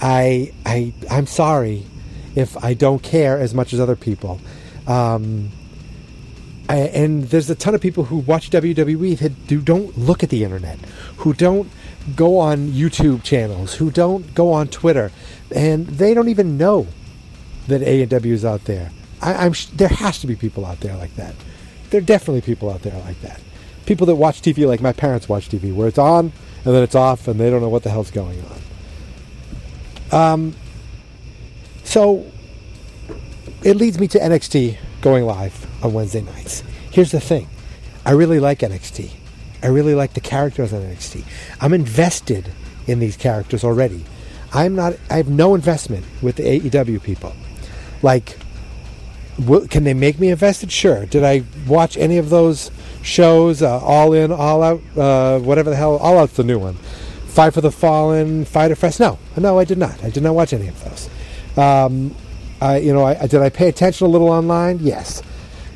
I 0.00 0.52
I 0.66 0.92
I'm 1.10 1.26
sorry 1.26 1.86
if 2.34 2.62
I 2.62 2.74
don't 2.74 3.02
care 3.02 3.38
as 3.38 3.54
much 3.54 3.72
as 3.72 3.80
other 3.80 3.96
people. 3.96 4.40
Um, 4.86 5.50
I, 6.68 6.76
and 6.76 7.24
there's 7.24 7.50
a 7.50 7.54
ton 7.54 7.74
of 7.74 7.80
people 7.80 8.04
who 8.04 8.18
watch 8.18 8.50
WWE 8.50 9.18
that 9.18 9.32
who 9.48 9.60
don't 9.60 9.96
look 9.96 10.22
at 10.22 10.30
the 10.30 10.44
internet, 10.44 10.78
who 11.18 11.32
don't 11.32 11.70
go 12.16 12.38
on 12.38 12.68
YouTube 12.68 13.22
channels, 13.22 13.74
who 13.74 13.90
don't 13.90 14.34
go 14.34 14.52
on 14.52 14.68
Twitter, 14.68 15.12
and 15.54 15.86
they 15.86 16.14
don't 16.14 16.28
even 16.28 16.56
know 16.56 16.86
that 17.68 17.82
AEW 17.82 18.32
is 18.32 18.44
out 18.44 18.64
there. 18.64 18.90
I, 19.20 19.46
am 19.46 19.52
there 19.74 19.88
has 19.88 20.18
to 20.20 20.26
be 20.26 20.34
people 20.34 20.64
out 20.64 20.80
there 20.80 20.96
like 20.96 21.14
that. 21.16 21.34
There 21.90 21.98
are 21.98 22.04
definitely 22.04 22.40
people 22.40 22.70
out 22.70 22.82
there 22.82 22.98
like 23.00 23.20
that. 23.20 23.40
People 23.86 24.06
that 24.06 24.16
watch 24.16 24.40
TV 24.40 24.66
like 24.66 24.80
my 24.80 24.92
parents 24.92 25.28
watch 25.28 25.48
TV, 25.48 25.74
where 25.74 25.88
it's 25.88 25.98
on 25.98 26.32
and 26.64 26.74
then 26.74 26.82
it's 26.82 26.94
off, 26.94 27.28
and 27.28 27.38
they 27.38 27.50
don't 27.50 27.60
know 27.60 27.68
what 27.68 27.82
the 27.82 27.90
hell's 27.90 28.10
going 28.10 28.42
on. 30.10 30.32
Um, 30.32 30.54
so 31.84 32.30
it 33.62 33.76
leads 33.76 33.98
me 33.98 34.08
to 34.08 34.18
NXT 34.18 34.78
going 35.00 35.24
live 35.24 35.66
on 35.84 35.92
Wednesday 35.92 36.22
nights. 36.22 36.62
Here's 36.90 37.10
the 37.10 37.20
thing 37.20 37.48
I 38.04 38.12
really 38.12 38.40
like 38.40 38.60
NXT. 38.60 39.10
I 39.62 39.68
really 39.68 39.94
like 39.94 40.14
the 40.14 40.20
characters 40.20 40.72
on 40.72 40.82
NXT. 40.82 41.24
I'm 41.60 41.72
invested 41.72 42.50
in 42.86 42.98
these 42.98 43.16
characters 43.16 43.64
already. 43.64 44.04
I'm 44.52 44.74
not. 44.74 44.94
I 45.10 45.16
have 45.16 45.28
no 45.28 45.54
investment 45.54 46.04
with 46.22 46.36
the 46.36 46.42
AEW 46.42 47.02
people. 47.02 47.34
Like, 48.02 48.38
will, 49.38 49.68
can 49.68 49.84
they 49.84 49.94
make 49.94 50.18
me 50.18 50.30
invested? 50.30 50.72
Sure. 50.72 51.06
Did 51.06 51.24
I 51.24 51.44
watch 51.66 51.96
any 51.96 52.18
of 52.18 52.30
those 52.30 52.70
shows? 53.02 53.62
Uh, 53.62 53.78
all 53.78 54.12
in, 54.12 54.32
all 54.32 54.62
out, 54.62 54.80
uh, 54.96 55.38
whatever 55.38 55.70
the 55.70 55.76
hell. 55.76 55.96
All 55.98 56.18
out's 56.18 56.34
the 56.34 56.44
new 56.44 56.58
one. 56.58 56.74
Fight 57.26 57.54
for 57.54 57.60
the 57.60 57.70
Fallen, 57.70 58.44
Fyter 58.44 58.74
Fest. 58.74 58.98
No, 58.98 59.18
no, 59.36 59.58
I 59.58 59.64
did 59.64 59.78
not. 59.78 60.02
I 60.02 60.10
did 60.10 60.22
not 60.22 60.34
watch 60.34 60.52
any 60.52 60.66
of 60.66 60.84
those. 60.84 61.08
Um, 61.56 62.14
I, 62.60 62.78
you 62.78 62.92
know, 62.92 63.04
I, 63.04 63.26
did 63.26 63.40
I 63.40 63.48
pay 63.50 63.68
attention 63.68 64.06
a 64.06 64.10
little 64.10 64.28
online? 64.28 64.80
Yes, 64.80 65.22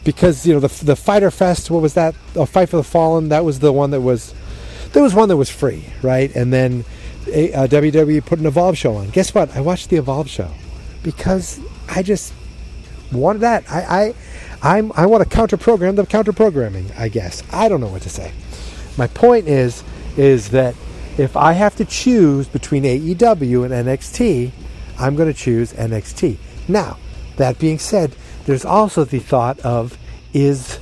because 0.05 0.47
you 0.47 0.55
know 0.55 0.61
the 0.61 0.85
the 0.85 0.97
Fyter 0.97 1.31
Fest. 1.31 1.71
What 1.71 1.83
was 1.83 1.95
that? 1.95 2.15
Oh, 2.37 2.47
Fight 2.47 2.69
for 2.69 2.77
the 2.77 2.85
Fallen. 2.85 3.31
That 3.31 3.45
was 3.45 3.61
the 3.61 3.73
one 3.73 3.91
that 3.91 4.01
was. 4.01 4.35
There 4.93 5.03
was 5.03 5.15
one 5.15 5.29
that 5.29 5.37
was 5.37 5.51
free, 5.51 5.87
right? 6.03 6.35
And 6.37 6.53
then 6.53 6.85
uh, 7.27 7.67
WWE 7.69 8.25
put 8.25 8.39
an 8.39 8.47
Evolve 8.47 8.79
show 8.79 8.95
on. 8.95 9.11
Guess 9.11 9.35
what? 9.35 9.57
I 9.57 9.61
watched 9.61 9.91
the 9.91 9.97
Evolve 9.97 10.29
show 10.29 10.51
because 11.03 11.59
I 11.89 12.03
just 12.03 12.33
wanted 13.11 13.41
that. 13.41 13.65
I 13.71 14.15
I 14.63 14.77
I'm, 14.77 14.93
I 14.97 15.07
want 15.07 15.23
to 15.23 15.29
counter 15.29 15.57
program 15.57 15.97
the 15.97 16.07
counter 16.07 16.33
programming. 16.33 16.91
I 16.97 17.09
guess 17.09 17.43
I 17.53 17.69
don't 17.69 17.81
know 17.81 17.89
what 17.89 18.03
to 18.03 18.11
say. 18.11 18.33
My 18.97 19.07
point 19.09 19.49
is 19.49 19.83
is 20.17 20.51
that 20.51 20.75
if 21.19 21.37
I 21.37 21.53
have 21.53 21.77
to 21.77 21.85
choose 21.85 22.49
between 22.49 22.83
AEW 22.85 23.65
and 23.65 23.87
NXT, 23.87 24.51
I'm 24.99 25.17
going 25.17 25.33
to 25.33 25.39
choose 25.39 25.73
NXT. 25.73 26.39
Now, 26.67 26.99
that 27.37 27.59
being 27.59 27.79
said, 27.79 28.17
there's 28.47 28.65
also 28.65 29.05
the 29.05 29.19
thought 29.19 29.59
of 29.61 29.99
is 30.33 30.79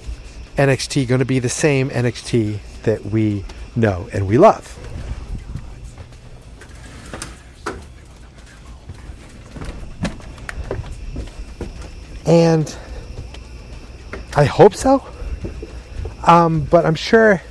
NXT 0.57 1.07
going 1.09 1.21
to 1.21 1.25
be 1.25 1.39
the 1.39 1.49
same 1.49 1.91
NXT 1.91 2.59
that 2.83 3.07
we 3.07 3.45
know 3.77 4.09
and 4.13 4.27
we 4.27 4.39
love? 4.39 4.79
And 12.25 12.77
I 14.37 14.45
hope 14.45 14.75
so. 14.75 15.05
Um, 16.25 16.65
but 16.65 16.87
I'm 16.87 16.95
sure 16.95 17.43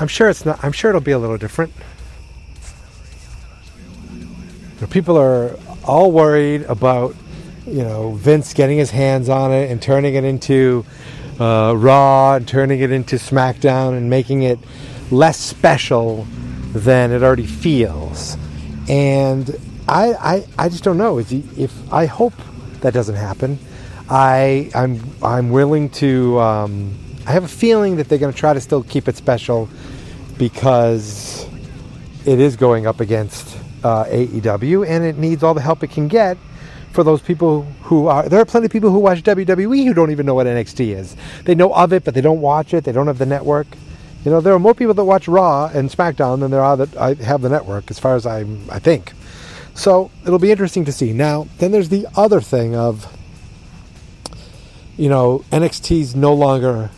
I'm 0.00 0.08
sure 0.08 0.28
it's 0.28 0.46
not 0.46 0.62
I'm 0.64 0.72
sure 0.72 0.90
it'll 0.90 1.00
be 1.00 1.12
a 1.12 1.18
little 1.18 1.38
different. 1.38 1.72
people 4.90 5.16
are 5.16 5.56
all 5.84 6.12
worried 6.12 6.62
about 6.64 7.16
you 7.66 7.82
know 7.82 8.12
Vince 8.12 8.54
getting 8.54 8.78
his 8.78 8.90
hands 8.90 9.28
on 9.28 9.52
it 9.52 9.70
and 9.70 9.80
turning 9.80 10.14
it 10.14 10.24
into 10.24 10.84
uh, 11.40 11.74
Raw 11.76 12.34
and 12.34 12.46
turning 12.46 12.80
it 12.80 12.90
into 12.90 13.16
SmackDown 13.16 13.96
and 13.96 14.10
making 14.10 14.42
it 14.42 14.58
less 15.10 15.38
special 15.38 16.26
than 16.72 17.12
it 17.12 17.22
already 17.22 17.46
feels. 17.46 18.36
And 18.88 19.50
I, 19.88 20.12
I, 20.12 20.46
I 20.58 20.68
just 20.68 20.84
don't 20.84 20.98
know. 20.98 21.18
If, 21.18 21.32
if 21.58 21.92
I 21.92 22.06
hope 22.06 22.34
that 22.80 22.94
doesn't 22.94 23.16
happen, 23.16 23.58
I, 24.08 24.70
I'm, 24.74 25.00
I'm 25.22 25.50
willing 25.50 25.90
to. 25.90 26.38
Um, 26.40 26.98
I 27.26 27.32
have 27.32 27.44
a 27.44 27.48
feeling 27.48 27.96
that 27.96 28.08
they're 28.08 28.18
going 28.18 28.32
to 28.32 28.38
try 28.38 28.52
to 28.52 28.60
still 28.60 28.82
keep 28.82 29.06
it 29.06 29.16
special 29.16 29.68
because 30.38 31.46
it 32.26 32.40
is 32.40 32.56
going 32.56 32.86
up 32.86 32.98
against 33.00 33.56
uh, 33.84 34.04
AEW, 34.06 34.86
and 34.88 35.04
it 35.04 35.18
needs 35.18 35.44
all 35.44 35.54
the 35.54 35.60
help 35.60 35.84
it 35.84 35.90
can 35.90 36.08
get 36.08 36.36
for 36.92 37.02
those 37.02 37.20
people 37.20 37.62
who 37.82 38.06
are 38.06 38.28
there 38.28 38.40
are 38.40 38.44
plenty 38.44 38.66
of 38.66 38.72
people 38.72 38.90
who 38.90 38.98
watch 38.98 39.22
WWE 39.22 39.84
who 39.84 39.94
don't 39.94 40.10
even 40.10 40.26
know 40.26 40.34
what 40.34 40.46
NXT 40.46 40.94
is. 40.96 41.16
They 41.44 41.54
know 41.54 41.72
of 41.74 41.92
it, 41.92 42.04
but 42.04 42.14
they 42.14 42.20
don't 42.20 42.40
watch 42.40 42.74
it. 42.74 42.84
They 42.84 42.92
don't 42.92 43.06
have 43.06 43.18
the 43.18 43.26
network. 43.26 43.66
You 44.24 44.30
know, 44.30 44.40
there 44.40 44.52
are 44.52 44.58
more 44.58 44.74
people 44.74 44.94
that 44.94 45.04
watch 45.04 45.26
Raw 45.26 45.66
and 45.66 45.90
SmackDown 45.90 46.40
than 46.40 46.50
there 46.50 46.62
are 46.62 46.76
that 46.76 46.96
I 46.96 47.14
have 47.14 47.42
the 47.42 47.48
network, 47.48 47.90
as 47.90 47.98
far 47.98 48.14
as 48.14 48.26
I 48.26 48.40
I 48.70 48.78
think. 48.78 49.12
So 49.74 50.10
it'll 50.24 50.38
be 50.38 50.50
interesting 50.50 50.84
to 50.84 50.92
see. 50.92 51.12
Now, 51.12 51.48
then 51.58 51.72
there's 51.72 51.88
the 51.88 52.06
other 52.14 52.40
thing 52.40 52.76
of, 52.76 53.10
you 54.96 55.08
know, 55.08 55.44
NXT's 55.50 56.14
no 56.14 56.34
longer 56.34 56.90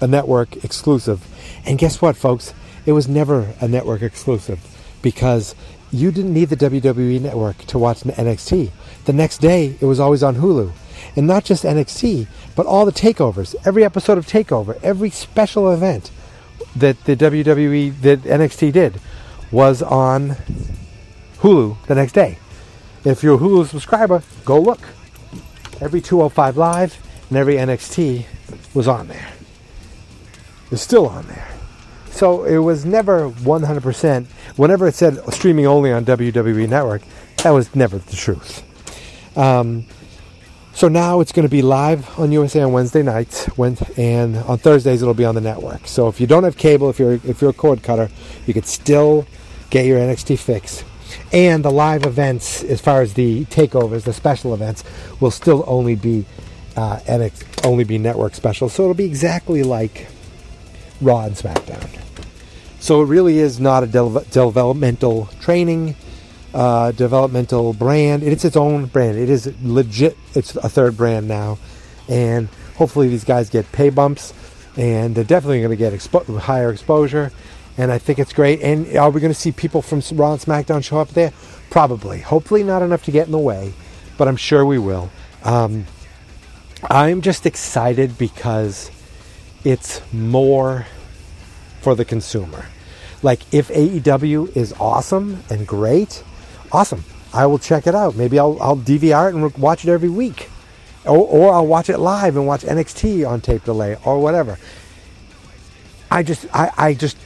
a 0.00 0.06
network 0.06 0.64
exclusive, 0.64 1.26
and 1.66 1.78
guess 1.78 2.00
what, 2.00 2.16
folks? 2.16 2.54
It 2.86 2.92
was 2.92 3.06
never 3.08 3.54
a 3.60 3.68
network 3.68 4.02
exclusive 4.02 4.60
because 5.02 5.54
you 5.90 6.10
didn't 6.10 6.32
need 6.32 6.48
the 6.48 6.56
WWE 6.56 7.20
network 7.20 7.58
to 7.66 7.78
watch 7.78 8.00
NXT. 8.00 8.70
The 9.04 9.12
next 9.12 9.38
day, 9.38 9.76
it 9.80 9.84
was 9.84 10.00
always 10.00 10.22
on 10.22 10.36
Hulu. 10.36 10.72
And 11.16 11.26
not 11.26 11.44
just 11.44 11.64
NXT, 11.64 12.26
but 12.56 12.64
all 12.64 12.86
the 12.86 12.92
takeovers, 12.92 13.54
every 13.66 13.84
episode 13.84 14.16
of 14.16 14.26
Takeover, 14.26 14.78
every 14.82 15.10
special 15.10 15.70
event 15.70 16.10
that 16.76 17.04
the 17.04 17.16
WWE, 17.16 18.00
that 18.00 18.22
NXT 18.22 18.72
did, 18.72 19.00
was 19.50 19.82
on 19.82 20.36
Hulu 21.38 21.84
the 21.86 21.94
next 21.94 22.12
day. 22.12 22.38
If 23.04 23.22
you're 23.22 23.34
a 23.34 23.38
Hulu 23.38 23.66
subscriber, 23.66 24.22
go 24.44 24.60
look. 24.60 24.80
Every 25.80 26.00
205 26.00 26.56
Live 26.56 26.98
and 27.28 27.36
every 27.36 27.56
NXT 27.56 28.24
was 28.72 28.86
on 28.86 29.08
there. 29.08 29.32
It's 30.70 30.82
still 30.82 31.08
on 31.08 31.26
there. 31.26 31.51
So 32.12 32.44
it 32.44 32.58
was 32.58 32.84
never 32.84 33.30
100%. 33.30 34.26
Whenever 34.56 34.86
it 34.86 34.94
said 34.94 35.18
streaming 35.32 35.66
only 35.66 35.92
on 35.92 36.04
WWE 36.04 36.68
Network, 36.68 37.02
that 37.38 37.50
was 37.50 37.74
never 37.74 37.98
the 37.98 38.14
truth. 38.14 38.62
Um, 39.36 39.86
so 40.74 40.88
now 40.88 41.20
it's 41.20 41.32
going 41.32 41.46
to 41.46 41.50
be 41.50 41.62
live 41.62 42.18
on 42.18 42.32
USA 42.32 42.62
on 42.62 42.72
Wednesday 42.72 43.02
nights, 43.02 43.46
when, 43.56 43.76
and 43.96 44.36
on 44.36 44.58
Thursdays 44.58 45.02
it'll 45.02 45.14
be 45.14 45.24
on 45.24 45.34
the 45.34 45.40
network. 45.40 45.86
So 45.86 46.08
if 46.08 46.20
you 46.20 46.26
don't 46.26 46.44
have 46.44 46.56
cable, 46.56 46.88
if 46.88 46.98
you're 46.98 47.14
if 47.24 47.40
you're 47.40 47.50
a 47.50 47.54
cord 47.54 47.82
cutter, 47.82 48.08
you 48.46 48.54
could 48.54 48.66
still 48.66 49.26
get 49.70 49.84
your 49.84 49.98
NXT 49.98 50.38
fix. 50.38 50.84
And 51.30 51.62
the 51.62 51.70
live 51.70 52.04
events, 52.04 52.62
as 52.64 52.80
far 52.80 53.02
as 53.02 53.14
the 53.14 53.44
takeovers, 53.46 54.04
the 54.04 54.14
special 54.14 54.54
events, 54.54 54.82
will 55.20 55.30
still 55.30 55.62
only 55.66 55.94
be 55.94 56.24
uh, 56.76 56.98
NXT, 57.00 57.66
only 57.66 57.84
be 57.84 57.98
network 57.98 58.34
special. 58.34 58.68
So 58.70 58.82
it'll 58.84 58.94
be 58.94 59.04
exactly 59.04 59.62
like 59.62 60.08
Raw 61.02 61.24
and 61.24 61.34
SmackDown. 61.34 61.88
So 62.80 63.02
it 63.02 63.06
really 63.06 63.38
is 63.38 63.60
not 63.60 63.84
a 63.84 63.86
de- 63.86 64.24
developmental 64.30 65.26
training, 65.40 65.94
uh, 66.54 66.92
developmental 66.92 67.72
brand. 67.72 68.22
It's 68.22 68.44
its 68.44 68.56
own 68.56 68.86
brand. 68.86 69.18
It 69.18 69.30
is 69.30 69.52
legit. 69.62 70.16
It's 70.34 70.56
a 70.56 70.68
third 70.68 70.96
brand 70.96 71.28
now, 71.28 71.58
and 72.08 72.48
hopefully 72.76 73.08
these 73.08 73.24
guys 73.24 73.50
get 73.50 73.70
pay 73.72 73.90
bumps, 73.90 74.34
and 74.76 75.14
they're 75.14 75.24
definitely 75.24 75.60
going 75.60 75.70
to 75.70 75.76
get 75.76 75.92
expo- 75.92 76.38
higher 76.38 76.72
exposure. 76.72 77.30
And 77.78 77.90
I 77.90 77.98
think 77.98 78.18
it's 78.18 78.32
great. 78.32 78.60
And 78.60 78.96
are 78.96 79.10
we 79.10 79.20
going 79.20 79.32
to 79.32 79.38
see 79.38 79.52
people 79.52 79.80
from 79.80 80.02
Raw 80.16 80.32
and 80.32 80.40
SmackDown 80.40 80.84
show 80.84 80.98
up 80.98 81.10
there? 81.10 81.32
Probably. 81.70 82.20
Hopefully 82.20 82.62
not 82.62 82.82
enough 82.82 83.04
to 83.04 83.10
get 83.10 83.26
in 83.26 83.32
the 83.32 83.38
way, 83.38 83.72
but 84.18 84.28
I'm 84.28 84.36
sure 84.36 84.66
we 84.66 84.78
will. 84.78 85.10
Um, 85.42 85.86
I'm 86.90 87.22
just 87.22 87.46
excited 87.46 88.18
because 88.18 88.90
it's 89.64 90.00
more 90.12 90.86
for 91.80 91.94
the 91.94 92.04
consumer. 92.04 92.66
Like 93.22 93.40
if 93.52 93.68
AEW 93.68 94.56
is 94.56 94.72
awesome 94.80 95.42
and 95.50 95.66
great, 95.66 96.22
awesome. 96.70 97.04
I 97.32 97.46
will 97.46 97.58
check 97.58 97.86
it 97.86 97.94
out. 97.94 98.16
Maybe 98.16 98.38
I'll, 98.38 98.60
I'll 98.60 98.76
DVR 98.76 99.28
it 99.28 99.34
and 99.34 99.56
watch 99.56 99.84
it 99.84 99.90
every 99.90 100.08
week. 100.08 100.50
Or, 101.04 101.18
or 101.18 101.54
I'll 101.54 101.66
watch 101.66 101.88
it 101.88 101.98
live 101.98 102.36
and 102.36 102.46
watch 102.46 102.62
NXT 102.62 103.28
on 103.28 103.40
tape 103.40 103.64
delay 103.64 103.96
or 104.04 104.20
whatever. 104.20 104.58
I 106.10 106.22
just, 106.22 106.46
I, 106.54 106.70
I 106.76 106.94
just, 106.94 107.16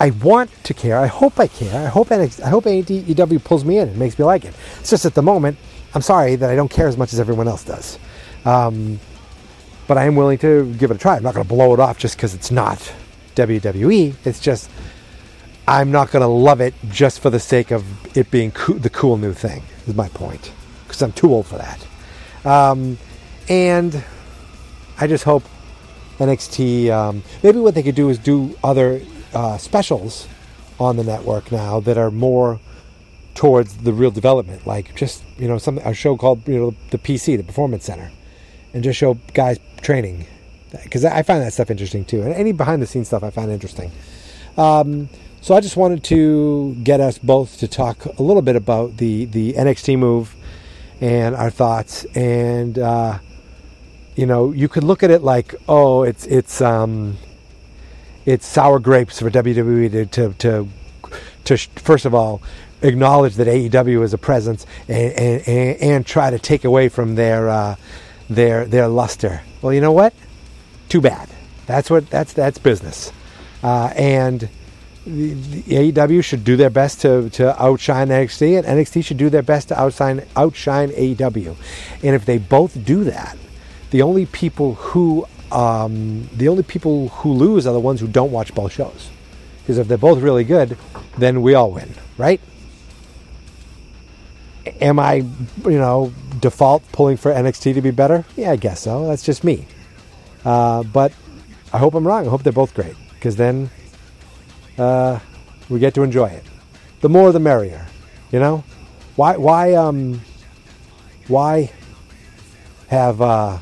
I 0.00 0.10
want 0.10 0.50
to 0.64 0.74
care. 0.74 0.98
I 0.98 1.06
hope 1.06 1.38
I 1.38 1.46
care. 1.46 1.86
I 1.86 1.88
hope 1.88 2.08
NXT, 2.08 2.42
I 2.42 2.48
hope 2.48 2.64
AEW 2.64 3.44
pulls 3.44 3.64
me 3.64 3.78
in 3.78 3.88
and 3.88 3.98
makes 3.98 4.18
me 4.18 4.24
like 4.24 4.44
it. 4.44 4.54
It's 4.80 4.90
just 4.90 5.04
at 5.04 5.14
the 5.14 5.22
moment, 5.22 5.58
I'm 5.94 6.02
sorry 6.02 6.36
that 6.36 6.50
I 6.50 6.56
don't 6.56 6.70
care 6.70 6.88
as 6.88 6.96
much 6.96 7.12
as 7.12 7.20
everyone 7.20 7.46
else 7.46 7.62
does. 7.62 7.98
Um, 8.44 8.98
but 9.86 9.98
I 9.98 10.04
am 10.04 10.16
willing 10.16 10.38
to 10.38 10.72
give 10.74 10.90
it 10.90 10.94
a 10.94 10.98
try. 10.98 11.16
I'm 11.16 11.22
not 11.22 11.34
going 11.34 11.46
to 11.46 11.52
blow 11.52 11.74
it 11.74 11.80
off 11.80 11.98
just 11.98 12.16
because 12.16 12.34
it's 12.34 12.50
not 12.50 12.78
WWE. 13.34 14.14
It's 14.24 14.40
just 14.40 14.70
I'm 15.66 15.90
not 15.90 16.10
going 16.10 16.22
to 16.22 16.28
love 16.28 16.60
it 16.60 16.74
just 16.88 17.20
for 17.20 17.30
the 17.30 17.40
sake 17.40 17.70
of 17.70 17.84
it 18.16 18.30
being 18.30 18.50
co- 18.50 18.74
the 18.74 18.90
cool 18.90 19.16
new 19.16 19.32
thing. 19.32 19.62
Is 19.86 19.94
my 19.94 20.08
point 20.08 20.52
because 20.86 21.02
I'm 21.02 21.12
too 21.12 21.32
old 21.32 21.46
for 21.46 21.58
that. 21.58 21.86
Um, 22.44 22.98
and 23.48 24.04
I 24.98 25.06
just 25.06 25.24
hope 25.24 25.44
NXT. 26.18 26.90
Um, 26.90 27.22
maybe 27.42 27.58
what 27.58 27.74
they 27.74 27.82
could 27.82 27.94
do 27.94 28.08
is 28.08 28.18
do 28.18 28.56
other 28.62 29.02
uh, 29.34 29.58
specials 29.58 30.28
on 30.78 30.96
the 30.96 31.04
network 31.04 31.50
now 31.50 31.80
that 31.80 31.96
are 31.98 32.10
more 32.10 32.60
towards 33.34 33.78
the 33.78 33.92
real 33.92 34.10
development, 34.10 34.66
like 34.66 34.94
just 34.94 35.22
you 35.38 35.48
know 35.48 35.58
some 35.58 35.78
a 35.78 35.94
show 35.94 36.16
called 36.16 36.46
you 36.46 36.58
know 36.58 36.74
the 36.90 36.98
PC, 36.98 37.36
the 37.36 37.42
Performance 37.42 37.84
Center, 37.84 38.10
and 38.72 38.82
just 38.82 38.98
show 38.98 39.14
guys 39.34 39.58
training. 39.80 40.26
Because 40.82 41.04
I 41.04 41.22
find 41.22 41.42
that 41.42 41.52
stuff 41.52 41.70
interesting 41.70 42.04
too, 42.04 42.22
and 42.22 42.32
any 42.32 42.52
behind 42.52 42.80
the 42.80 42.86
scenes 42.86 43.08
stuff 43.08 43.22
I 43.22 43.30
find 43.30 43.50
interesting. 43.50 43.92
Um, 44.56 45.08
so 45.42 45.54
I 45.54 45.60
just 45.60 45.76
wanted 45.76 46.04
to 46.04 46.74
get 46.82 47.00
us 47.00 47.18
both 47.18 47.58
to 47.58 47.68
talk 47.68 48.06
a 48.06 48.22
little 48.22 48.42
bit 48.42 48.56
about 48.56 48.96
the 48.96 49.26
the 49.26 49.52
NXT 49.54 49.98
move 49.98 50.34
and 51.00 51.34
our 51.34 51.50
thoughts, 51.50 52.04
and 52.14 52.78
uh, 52.78 53.18
you 54.14 54.26
know, 54.26 54.52
you 54.52 54.68
could 54.68 54.84
look 54.84 55.02
at 55.02 55.10
it 55.10 55.22
like, 55.22 55.54
oh, 55.68 56.02
it's 56.02 56.26
it's 56.26 56.60
um, 56.60 57.18
it's 58.24 58.46
sour 58.46 58.78
grapes 58.78 59.20
for 59.20 59.30
WWE 59.30 59.90
to 59.90 60.06
to 60.06 60.34
to, 60.34 60.68
to 61.44 61.56
first 61.80 62.04
of 62.04 62.14
all 62.14 62.42
acknowledge 62.82 63.36
that 63.36 63.46
AEW 63.46 64.02
is 64.02 64.12
a 64.12 64.18
presence 64.18 64.66
and 64.88 65.12
and, 65.48 65.76
and 65.80 66.06
try 66.06 66.30
to 66.30 66.38
take 66.38 66.64
away 66.64 66.88
from 66.88 67.14
their 67.14 67.48
uh, 67.48 67.76
their 68.28 68.64
their 68.64 68.88
luster. 68.88 69.42
Well, 69.60 69.72
you 69.72 69.80
know 69.80 69.92
what? 69.92 70.14
Too 70.88 71.00
bad. 71.00 71.28
That's 71.66 71.90
what 71.90 72.10
that's 72.10 72.32
that's 72.32 72.58
business, 72.58 73.12
uh, 73.62 73.92
and. 73.96 74.48
The, 75.04 75.34
the 75.34 75.62
AEW 75.90 76.22
should 76.22 76.44
do 76.44 76.54
their 76.54 76.70
best 76.70 77.00
to, 77.00 77.28
to 77.30 77.60
outshine 77.60 78.06
NXT, 78.06 78.56
and 78.56 78.64
NXT 78.64 79.04
should 79.04 79.16
do 79.16 79.28
their 79.30 79.42
best 79.42 79.66
to 79.70 79.80
outshine 79.80 80.24
outshine 80.36 80.90
AEW. 80.90 81.56
And 82.04 82.14
if 82.14 82.24
they 82.24 82.38
both 82.38 82.84
do 82.84 83.02
that, 83.02 83.36
the 83.90 84.02
only 84.02 84.26
people 84.26 84.74
who 84.74 85.26
um, 85.52 86.28
the 86.32 86.48
only 86.48 86.62
people 86.62 87.08
who 87.08 87.32
lose 87.32 87.66
are 87.66 87.72
the 87.72 87.80
ones 87.80 88.00
who 88.00 88.08
don't 88.08 88.32
watch 88.32 88.54
both 88.54 88.72
shows. 88.72 89.10
Because 89.62 89.78
if 89.78 89.86
they're 89.86 89.98
both 89.98 90.20
really 90.20 90.44
good, 90.44 90.76
then 91.18 91.42
we 91.42 91.54
all 91.54 91.70
win, 91.70 91.94
right? 92.18 92.40
Am 94.80 94.98
I, 94.98 95.14
you 95.14 95.78
know, 95.78 96.12
default 96.42 96.82
pulling 96.92 97.16
for 97.16 97.32
NXT 97.32 97.72
to 97.74 97.80
be 97.80 97.90
better? 97.90 98.26
Yeah, 98.36 98.50
I 98.50 98.56
guess 98.56 98.80
so. 98.80 99.06
That's 99.06 99.22
just 99.22 99.44
me. 99.44 99.66
Uh, 100.44 100.82
but 100.82 101.12
I 101.72 101.78
hope 101.78 101.94
I'm 101.94 102.06
wrong. 102.06 102.26
I 102.26 102.30
hope 102.30 102.42
they're 102.42 102.52
both 102.52 102.74
great 102.74 102.96
because 103.14 103.36
then 103.36 103.70
uh, 104.76 105.20
we 105.70 105.78
get 105.78 105.94
to 105.94 106.02
enjoy 106.02 106.26
it. 106.26 106.44
The 107.00 107.08
more, 107.08 107.32
the 107.32 107.40
merrier. 107.40 107.86
You 108.30 108.40
know, 108.40 108.64
why, 109.16 109.36
why, 109.36 109.74
um, 109.74 110.20
why 111.28 111.70
have 112.88 113.22
uh, 113.22 113.58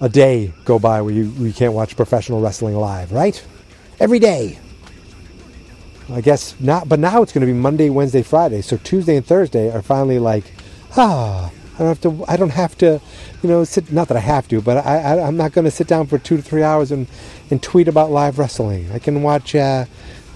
a 0.00 0.08
day 0.08 0.52
go 0.64 0.78
by 0.78 1.00
where 1.00 1.14
you, 1.14 1.24
you 1.38 1.52
can't 1.52 1.72
watch 1.72 1.96
professional 1.96 2.40
wrestling 2.40 2.74
live, 2.74 3.12
right? 3.12 3.42
Every 3.98 4.18
day. 4.18 4.58
I 6.10 6.20
guess 6.20 6.58
not, 6.58 6.88
but 6.88 6.98
now 6.98 7.22
it's 7.22 7.32
going 7.32 7.42
to 7.42 7.46
be 7.46 7.52
Monday, 7.52 7.88
Wednesday, 7.88 8.22
Friday. 8.22 8.62
So 8.62 8.76
Tuesday 8.78 9.16
and 9.16 9.24
Thursday 9.24 9.70
are 9.70 9.82
finally 9.82 10.18
like, 10.18 10.52
ah, 10.96 11.52
I 11.80 11.82
don't 11.82 11.88
have 11.88 12.00
to. 12.02 12.24
I 12.28 12.36
don't 12.36 12.50
have 12.50 12.76
to, 12.78 13.00
you 13.42 13.48
know, 13.48 13.64
sit. 13.64 13.90
Not 13.90 14.08
that 14.08 14.16
I 14.18 14.20
have 14.20 14.46
to, 14.48 14.60
but 14.60 14.84
I, 14.84 14.98
I 14.98 15.26
am 15.26 15.38
not 15.38 15.52
going 15.52 15.64
to 15.64 15.70
sit 15.70 15.86
down 15.86 16.06
for 16.06 16.18
two 16.18 16.36
to 16.36 16.42
three 16.42 16.62
hours 16.62 16.92
and, 16.92 17.06
and 17.50 17.62
tweet 17.62 17.88
about 17.88 18.10
live 18.10 18.38
wrestling. 18.38 18.92
I 18.92 18.98
can 18.98 19.22
watch. 19.22 19.54
Uh, 19.54 19.86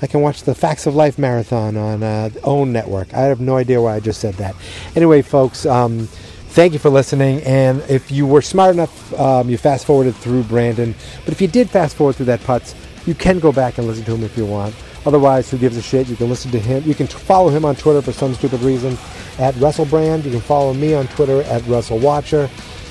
I 0.01 0.07
can 0.07 0.23
watch 0.23 0.43
the 0.43 0.55
Facts 0.55 0.87
of 0.87 0.95
Life 0.95 1.19
marathon 1.19 1.77
on 1.77 2.03
uh, 2.03 2.31
OWN 2.45 2.73
network. 2.73 3.13
I 3.13 3.23
have 3.23 3.41
no 3.41 3.57
idea 3.57 3.81
why 3.81 3.95
I 3.95 4.01
just 4.01 4.21
said 4.21 4.35
that. 4.35 4.55
Anyway, 4.97 5.21
folks. 5.21 5.67
Um, 5.67 6.09
thank 6.55 6.73
you 6.73 6.79
for 6.79 6.89
listening. 6.89 7.43
And 7.43 7.83
if 7.91 8.11
you 8.11 8.27
were 8.27 8.41
smart 8.41 8.75
enough, 8.75 9.13
um, 9.19 9.51
you 9.51 9.59
fast 9.59 9.87
forwarded 9.87 10.15
through 10.15 10.45
Brandon. 10.45 10.95
But 11.25 11.33
if 11.33 11.43
you 11.43 11.49
did 11.49 11.69
fast 11.69 11.97
forward 11.97 12.17
through 12.17 12.27
that 12.27 12.41
putz, 12.41 12.75
you 13.07 13.15
can 13.15 13.39
go 13.39 13.53
back 13.53 13.77
and 13.77 13.87
listen 13.87 14.05
to 14.05 14.15
him 14.15 14.23
if 14.23 14.37
you 14.37 14.47
want. 14.47 14.75
Otherwise, 15.07 15.51
who 15.51 15.59
gives 15.59 15.77
a 15.77 15.83
shit? 15.83 16.09
You 16.09 16.17
can 16.17 16.29
listen 16.29 16.51
to 16.53 16.59
him. 16.59 16.83
You 16.85 16.95
can 16.95 17.07
t- 17.07 17.19
follow 17.19 17.51
him 17.51 17.65
on 17.65 17.77
Twitter 17.77 18.01
for 18.01 18.13
some 18.13 18.35
stupid 18.35 18.61
reason 18.61 18.93
at 19.39 19.55
WrestleBrand. 19.57 20.25
You 20.25 20.31
can 20.31 20.41
follow 20.41 20.73
me 20.73 20.95
on 20.95 21.07
Twitter 21.09 21.43
at 21.43 21.63
WrestleWatcher. 21.63 22.49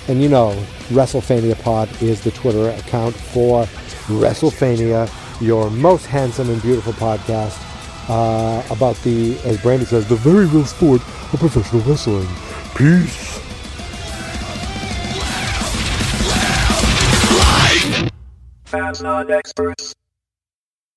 And 0.09 0.21
you 0.21 0.29
know, 0.29 0.51
WrestleFania 0.89 1.61
Pod 1.63 1.89
is 2.01 2.21
the 2.21 2.31
Twitter 2.31 2.69
account 2.69 3.15
for 3.15 3.63
WrestleFania, 4.07 5.09
your 5.41 5.69
most 5.71 6.05
handsome 6.05 6.49
and 6.49 6.61
beautiful 6.61 6.93
podcast 6.93 7.57
uh, 8.09 8.63
about 8.69 8.97
the, 8.97 9.39
as 9.45 9.61
Brandy 9.61 9.85
says, 9.85 10.07
the 10.07 10.15
very 10.15 10.45
real 10.45 10.65
sport 10.65 11.01
of 11.01 11.39
professional 11.39 11.81
wrestling. 11.83 12.27
Peace. 12.75 13.39
Fans 18.65 19.01
not 19.01 19.31
experts. 19.31 19.93